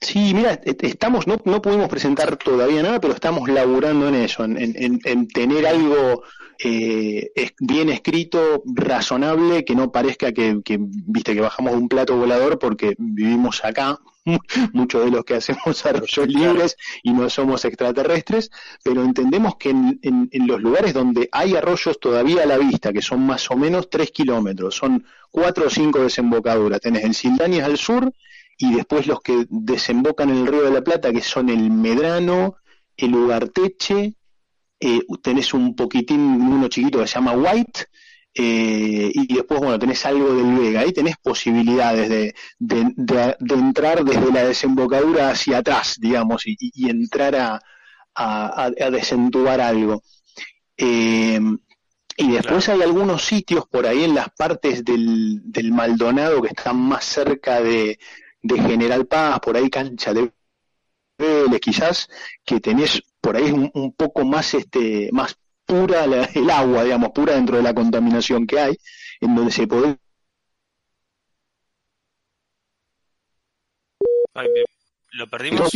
Sí, 0.00 0.32
mira, 0.34 0.60
e, 0.64 0.76
estamos, 0.82 1.26
no, 1.26 1.36
no 1.44 1.62
pudimos 1.62 1.88
presentar 1.88 2.36
todavía 2.36 2.82
nada, 2.82 3.00
pero 3.00 3.14
estamos 3.14 3.48
laburando 3.48 4.08
en 4.08 4.14
eso, 4.14 4.44
en, 4.44 4.56
en, 4.58 5.00
en 5.04 5.28
tener 5.28 5.66
algo 5.66 6.22
eh, 6.58 7.32
bien 7.60 7.88
escrito, 7.90 8.62
razonable, 8.66 9.64
que 9.64 9.74
no 9.74 9.92
parezca 9.92 10.32
que, 10.32 10.60
que, 10.64 10.78
viste, 10.80 11.34
que 11.34 11.40
bajamos 11.40 11.72
de 11.72 11.78
un 11.78 11.88
plato 11.88 12.16
volador 12.16 12.58
porque 12.58 12.94
vivimos 12.98 13.64
acá, 13.64 13.98
muchos 14.72 15.04
de 15.04 15.10
los 15.10 15.24
que 15.24 15.34
hacemos 15.34 15.84
arroyos 15.86 16.28
libres 16.28 16.76
y 17.02 17.12
no 17.12 17.28
somos 17.30 17.64
extraterrestres, 17.64 18.50
pero 18.82 19.02
entendemos 19.02 19.56
que 19.56 19.70
en, 19.70 19.98
en, 20.02 20.46
los 20.46 20.60
lugares 20.60 20.94
donde 20.94 21.28
hay 21.32 21.56
arroyos 21.56 22.00
todavía 22.00 22.42
a 22.42 22.46
la 22.46 22.58
vista, 22.58 22.92
que 22.92 23.02
son 23.02 23.24
más 23.26 23.50
o 23.50 23.56
menos 23.56 23.90
tres 23.90 24.10
kilómetros, 24.10 24.74
son 24.74 25.04
cuatro 25.30 25.66
o 25.66 25.70
cinco 25.70 26.00
desembocaduras, 26.00 26.80
tenés 26.80 27.04
el 27.04 27.14
Sildanis 27.14 27.62
al 27.62 27.76
sur 27.76 28.12
y 28.58 28.74
después 28.74 29.06
los 29.06 29.20
que 29.20 29.46
desembocan 29.48 30.30
en 30.30 30.36
el 30.36 30.46
Río 30.46 30.62
de 30.62 30.70
la 30.70 30.82
Plata, 30.82 31.12
que 31.12 31.20
son 31.20 31.48
el 31.48 31.70
Medrano, 31.70 32.56
el 32.96 33.14
Ugarteche, 33.14 34.14
eh, 34.80 35.00
tenés 35.22 35.52
un 35.54 35.74
poquitín, 35.74 36.20
uno 36.20 36.68
chiquito 36.68 37.00
que 37.00 37.06
se 37.06 37.14
llama 37.14 37.32
White, 37.32 37.86
eh, 38.38 39.10
y 39.14 39.34
después, 39.34 39.60
bueno, 39.60 39.78
tenés 39.78 40.04
algo 40.04 40.34
del 40.34 40.54
Vega, 40.58 40.80
ahí 40.80 40.92
tenés 40.92 41.16
posibilidades 41.16 42.08
de, 42.08 42.34
de, 42.58 43.54
entrar 43.54 44.04
desde 44.04 44.30
la 44.30 44.44
desembocadura 44.44 45.30
hacia 45.30 45.58
atrás, 45.58 45.96
digamos, 45.98 46.42
y, 46.44 46.88
entrar 46.88 47.34
a, 47.34 47.60
a, 48.14 48.90
desentubar 48.90 49.60
algo. 49.60 50.02
Eh, 50.76 51.40
y 52.18 52.30
después 52.30 52.68
hay 52.68 52.82
algunos 52.82 53.24
sitios 53.24 53.66
por 53.66 53.86
ahí 53.86 54.04
en 54.04 54.14
las 54.14 54.28
partes 54.30 54.84
del, 54.84 55.40
del 55.44 55.72
Maldonado 55.72 56.42
que 56.42 56.48
están 56.48 56.76
más 56.76 57.04
cerca 57.04 57.60
de, 57.62 57.98
de 58.46 58.60
General 58.60 59.06
Paz, 59.06 59.40
por 59.40 59.56
ahí 59.56 59.68
cancha 59.70 60.12
de 60.14 60.32
Vélez, 61.18 61.60
quizás, 61.60 62.08
que 62.44 62.60
tenés 62.60 63.02
por 63.20 63.36
ahí 63.36 63.50
un, 63.50 63.70
un 63.74 63.92
poco 63.92 64.24
más 64.24 64.54
este 64.54 65.10
más 65.12 65.36
pura 65.64 66.04
el 66.04 66.50
agua, 66.50 66.84
digamos, 66.84 67.10
pura 67.10 67.34
dentro 67.34 67.56
de 67.56 67.62
la 67.62 67.74
contaminación 67.74 68.46
que 68.46 68.60
hay, 68.60 68.76
en 69.20 69.34
donde 69.34 69.52
se 69.52 69.66
puede 69.66 69.98
lo 75.16 75.28
perdimos. 75.28 75.70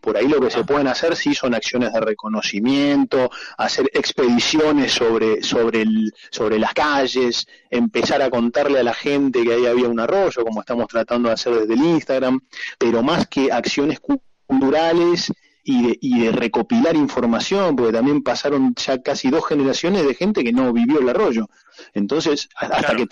Por 0.00 0.16
ahí 0.16 0.26
lo 0.26 0.40
que 0.40 0.50
se 0.50 0.60
ah. 0.60 0.66
pueden 0.66 0.88
hacer 0.88 1.14
sí 1.14 1.34
son 1.34 1.54
acciones 1.54 1.92
de 1.92 2.00
reconocimiento, 2.00 3.30
hacer 3.58 3.90
expediciones 3.92 4.92
sobre, 4.92 5.42
sobre, 5.42 5.82
el, 5.82 6.14
sobre 6.30 6.58
las 6.58 6.72
calles, 6.74 7.46
empezar 7.70 8.22
a 8.22 8.30
contarle 8.30 8.80
a 8.80 8.82
la 8.82 8.94
gente 8.94 9.42
que 9.42 9.52
ahí 9.52 9.66
había 9.66 9.88
un 9.88 10.00
arroyo, 10.00 10.44
como 10.44 10.60
estamos 10.60 10.86
tratando 10.88 11.28
de 11.28 11.34
hacer 11.34 11.54
desde 11.54 11.74
el 11.74 11.84
Instagram, 11.84 12.40
pero 12.78 13.02
más 13.02 13.26
que 13.28 13.52
acciones 13.52 14.00
culturales 14.00 15.32
y 15.62 15.86
de, 15.86 15.98
y 16.00 16.20
de 16.20 16.32
recopilar 16.32 16.96
información, 16.96 17.76
porque 17.76 17.92
también 17.92 18.22
pasaron 18.22 18.74
ya 18.74 19.02
casi 19.02 19.28
dos 19.30 19.46
generaciones 19.46 20.06
de 20.06 20.14
gente 20.14 20.42
que 20.42 20.52
no 20.52 20.72
vivió 20.72 21.00
el 21.00 21.08
arroyo. 21.08 21.48
Entonces, 21.92 22.48
hasta 22.56 22.96
que 22.96 23.06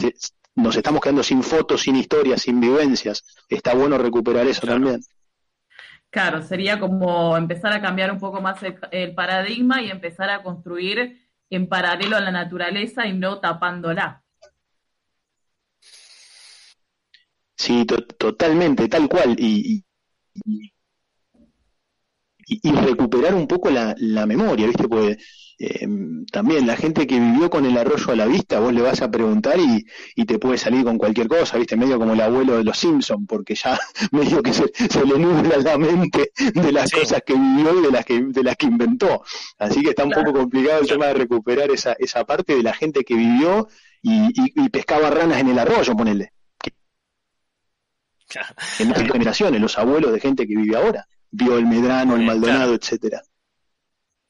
nos 0.55 0.75
estamos 0.75 1.01
quedando 1.01 1.23
sin 1.23 1.43
fotos, 1.43 1.83
sin 1.83 1.95
historias, 1.97 2.43
sin 2.43 2.59
vivencias, 2.59 3.25
está 3.49 3.75
bueno 3.75 3.99
recuperar 3.99 4.47
eso 4.47 4.67
también. 4.67 5.01
Claro, 6.11 6.43
sería 6.43 6.81
como 6.81 7.37
empezar 7.37 7.73
a 7.73 7.83
cambiar 7.83 8.11
un 8.11 8.19
poco 8.19 8.41
más 8.41 8.61
el, 8.91 9.15
paradigma 9.15 9.83
y 9.83 9.91
empezar 9.91 10.31
a 10.31 10.43
construir 10.43 11.29
en 11.51 11.69
paralelo 11.69 12.17
a 12.17 12.21
la 12.21 12.31
naturaleza 12.31 13.07
y 13.07 13.13
no 13.13 13.41
tapándola. 13.41 14.25
Sí, 17.57 17.85
totalmente, 17.85 18.89
tal 18.89 19.09
cual. 19.09 19.37
Y, 19.39 19.85
recuperar 22.63 23.35
un 23.35 23.47
poco 23.47 23.71
la, 23.71 23.95
la 23.99 24.27
memoria, 24.27 24.67
¿viste? 24.67 24.89
Porque 24.89 25.19
eh, 25.61 25.89
también 26.31 26.69
la 26.69 26.77
gente 26.77 27.05
que 27.05 27.19
vivió 27.19 27.51
con 27.51 27.67
el 27.67 27.77
arroyo 27.77 28.13
a 28.13 28.17
la 28.17 28.27
vista, 28.27 28.61
vos 28.61 28.73
le 28.73 28.81
vas 28.81 29.03
a 29.03 29.11
preguntar 29.11 29.59
y, 29.59 29.85
y, 30.15 30.25
te 30.25 30.39
puede 30.39 30.57
salir 30.57 30.85
con 30.85 30.99
cualquier 30.99 31.27
cosa, 31.27 31.59
¿viste? 31.59 31.77
Medio 31.77 31.99
como 31.99 32.13
el 32.13 32.21
abuelo 32.21 32.59
de 32.59 32.63
los 32.63 32.79
Simpsons, 32.79 33.27
porque 33.29 33.57
ya 33.57 33.77
medio 34.13 34.41
que 34.41 34.53
se, 34.53 34.65
le 35.05 35.19
nubla 35.19 35.57
la 35.57 35.77
mente 35.77 36.31
de 36.55 36.73
las 36.73 36.93
cosas 36.93 37.23
que 37.27 37.35
vivió 37.35 37.81
y 37.81 37.83
de 37.83 37.91
las 37.91 38.05
que, 38.05 38.21
de 38.21 38.43
las 38.45 38.57
que 38.57 38.67
inventó. 38.67 39.25
Así 39.59 39.83
que 39.83 39.91
está 39.91 40.05
un 40.05 40.13
poco 40.13 40.33
complicado 40.33 40.81
el 40.81 40.87
tema 40.87 41.07
de 41.07 41.15
recuperar 41.15 41.71
esa, 41.73 41.95
esa 41.99 42.25
parte 42.25 42.55
de 42.55 42.63
la 42.63 42.73
gente 42.73 43.03
que 43.03 43.15
vivió 43.15 43.67
y, 44.01 44.29
y, 44.63 44.69
pescaba 44.69 45.11
ranas 45.11 45.41
en 45.41 45.49
el 45.49 45.59
arroyo, 45.59 45.97
ponele. 45.97 46.33
En 48.79 48.91
otras 48.91 49.11
generaciones, 49.11 49.61
los 49.61 49.77
abuelos 49.77 50.13
de 50.13 50.21
gente 50.21 50.47
que 50.47 50.55
vive 50.55 50.77
ahora 50.77 51.09
vio 51.31 51.59
el 51.59 51.67
Medrano, 51.67 52.17
el 52.17 52.23
Maldonado, 52.23 52.75
etcétera. 52.75 53.23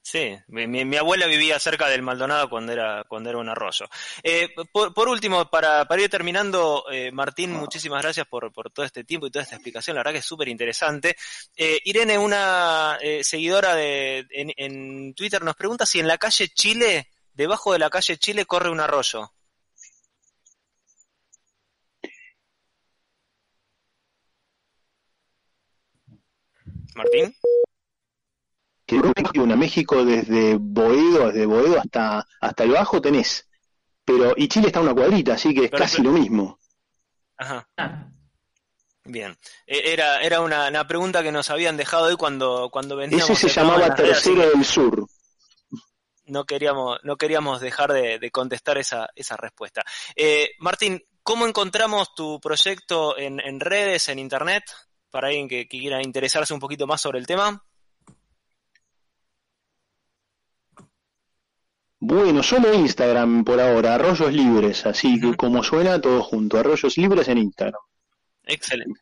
Sí, 0.01 0.35
mi, 0.47 0.97
abuela 0.97 1.27
vivía 1.27 1.59
cerca 1.59 1.87
del 1.87 2.01
Maldonado 2.01 2.49
cuando 2.49 2.71
era, 2.71 3.03
cuando 3.07 3.29
era 3.29 3.37
un 3.37 3.47
arroyo. 3.47 3.85
Eh, 4.23 4.49
por, 4.71 5.07
último, 5.07 5.51
para, 5.51 5.85
para, 5.85 6.01
ir 6.01 6.09
terminando, 6.09 6.85
eh, 6.91 7.11
Martín, 7.11 7.51
muchísimas 7.51 8.01
gracias 8.01 8.25
por, 8.25 8.51
por, 8.51 8.71
todo 8.71 8.85
este 8.85 9.03
tiempo 9.03 9.27
y 9.27 9.29
toda 9.29 9.43
esta 9.43 9.57
explicación, 9.57 9.93
la 9.93 9.99
verdad 9.99 10.13
que 10.13 10.19
es 10.19 10.25
súper 10.25 10.47
interesante. 10.47 11.15
Eh, 11.55 11.79
Irene, 11.83 12.17
una 12.17 12.97
seguidora 13.21 13.75
de, 13.75 14.25
en, 14.31 14.51
en 14.57 15.13
Twitter, 15.13 15.43
nos 15.43 15.55
pregunta 15.55 15.85
si 15.85 15.99
en 15.99 16.07
la 16.07 16.17
calle 16.17 16.47
Chile, 16.47 17.09
debajo 17.33 17.73
de 17.73 17.79
la 17.79 17.91
calle 17.91 18.17
Chile, 18.17 18.45
corre 18.45 18.71
un 18.71 18.79
arroyo. 18.79 19.31
Martín. 26.95 27.35
Que 28.85 29.39
una 29.39 29.55
México 29.55 30.03
desde 30.03 30.55
Boedo, 30.59 31.27
desde 31.27 31.45
Boedo 31.45 31.79
hasta, 31.79 32.25
hasta 32.41 32.63
el 32.63 32.71
Bajo 32.71 32.99
tenés. 32.99 33.47
Pero, 34.03 34.33
y 34.35 34.47
Chile 34.47 34.67
está 34.67 34.81
una 34.81 34.95
cuadrita, 34.95 35.33
así 35.33 35.53
que 35.53 35.65
es 35.65 35.71
casi 35.71 36.01
lo 36.01 36.11
mismo. 36.11 36.59
Ajá. 37.37 37.67
Bien. 39.05 39.37
E, 39.67 39.93
era, 39.93 40.21
era 40.21 40.41
una, 40.41 40.87
pregunta 40.87 41.21
que 41.21 41.31
nos 41.31 41.49
habían 41.51 41.77
dejado 41.77 42.05
hoy 42.05 42.15
cuando, 42.15 42.69
cuando 42.71 42.95
veníamos. 42.95 43.29
Ese 43.29 43.49
se 43.49 43.59
llamaba 43.61 43.93
Tercero 43.93 44.49
del 44.49 44.65
Sur. 44.65 45.05
No 46.25 46.45
queríamos, 46.45 46.99
no 47.03 47.15
queríamos 47.17 47.61
dejar 47.61 47.93
de, 47.93 48.31
contestar 48.31 48.79
esa, 48.79 49.09
esa 49.15 49.37
respuesta. 49.37 49.83
Eh, 50.15 50.51
Martín, 50.59 51.03
¿cómo 51.21 51.45
encontramos 51.45 52.13
tu 52.15 52.39
proyecto 52.39 53.17
en, 53.17 53.39
en 53.39 53.59
redes, 53.59 54.09
en 54.09 54.19
internet? 54.19 54.63
Para 55.09 55.27
alguien 55.27 55.47
que, 55.47 55.67
quiera 55.67 56.01
interesarse 56.01 56.53
un 56.53 56.59
poquito 56.59 56.87
más 56.87 57.01
sobre 57.01 57.19
el 57.19 57.27
tema? 57.27 57.63
Bueno, 61.99 62.41
solo 62.43 62.73
Instagram 62.73 63.43
por 63.43 63.59
ahora, 63.59 63.95
Arroyos 63.95 64.31
Libres, 64.31 64.85
así 64.85 65.19
que 65.19 65.35
como 65.35 65.63
suena 65.63 65.99
todo 65.99 66.23
junto, 66.23 66.57
Arroyos 66.57 66.97
Libres 66.97 67.27
en 67.27 67.39
Instagram. 67.39 67.81
Excelente. 68.45 69.01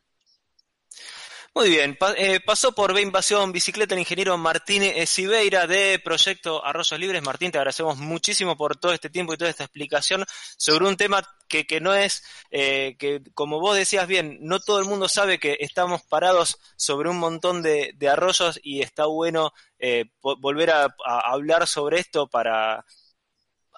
Muy 1.58 1.70
bien, 1.70 1.98
eh, 2.16 2.38
pasó 2.38 2.70
por 2.70 2.94
B 2.94 3.02
Invasión 3.02 3.50
Bicicleta 3.50 3.92
el 3.92 3.98
ingeniero 3.98 4.38
Martín 4.38 4.80
Sibeira 5.08 5.66
de 5.66 5.98
Proyecto 5.98 6.64
Arroyos 6.64 7.00
Libres. 7.00 7.20
Martín, 7.20 7.50
te 7.50 7.58
agradecemos 7.58 7.98
muchísimo 7.98 8.56
por 8.56 8.76
todo 8.76 8.92
este 8.92 9.10
tiempo 9.10 9.34
y 9.34 9.36
toda 9.36 9.50
esta 9.50 9.64
explicación 9.64 10.24
sobre 10.56 10.86
un 10.86 10.96
tema 10.96 11.20
que, 11.48 11.66
que 11.66 11.80
no 11.80 11.94
es, 11.94 12.22
eh, 12.52 12.94
que 12.96 13.24
como 13.34 13.58
vos 13.58 13.74
decías 13.74 14.06
bien, 14.06 14.38
no 14.40 14.60
todo 14.60 14.78
el 14.78 14.84
mundo 14.84 15.08
sabe 15.08 15.40
que 15.40 15.56
estamos 15.58 16.02
parados 16.02 16.60
sobre 16.76 17.10
un 17.10 17.18
montón 17.18 17.60
de, 17.60 17.92
arroyos 18.08 18.60
y 18.62 18.80
está 18.82 19.06
bueno 19.06 19.52
eh, 19.80 20.04
volver 20.20 20.70
a, 20.70 20.94
hablar 21.04 21.66
sobre 21.66 21.98
esto 21.98 22.28
para, 22.28 22.84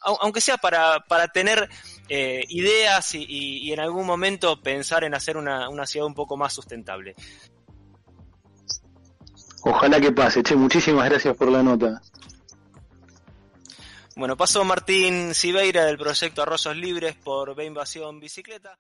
aunque 0.03 0.43
sea 0.43 0.59
para, 0.59 1.01
para 1.09 1.29
tener 1.29 1.67
ideas 2.11 3.15
y, 3.15 3.73
en 3.73 3.81
algún 3.81 4.05
momento 4.05 4.61
pensar 4.61 5.03
en 5.05 5.15
hacer 5.15 5.39
una, 5.39 5.71
una 5.71 5.87
ciudad 5.87 6.07
un 6.07 6.15
poco 6.15 6.37
más 6.37 6.53
sustentable. 6.53 7.15
Ojalá 9.63 10.01
que 10.01 10.13
pase. 10.13 10.43
Che, 10.43 10.57
muchísimas 10.57 11.09
gracias 11.09 11.37
por 11.37 11.51
la 11.51 11.63
nota. 11.63 12.01
Bueno, 14.17 14.37
pasó 14.37 14.65
Martín 14.65 15.35
Sibeira 15.35 15.85
del 15.85 15.97
proyecto 15.97 16.43
Arroyos 16.43 16.77
Libres 16.77 17.17
por 17.17 17.55
B 17.55 17.65
Invasión 17.65 18.21
Bicicleta. 18.21 18.79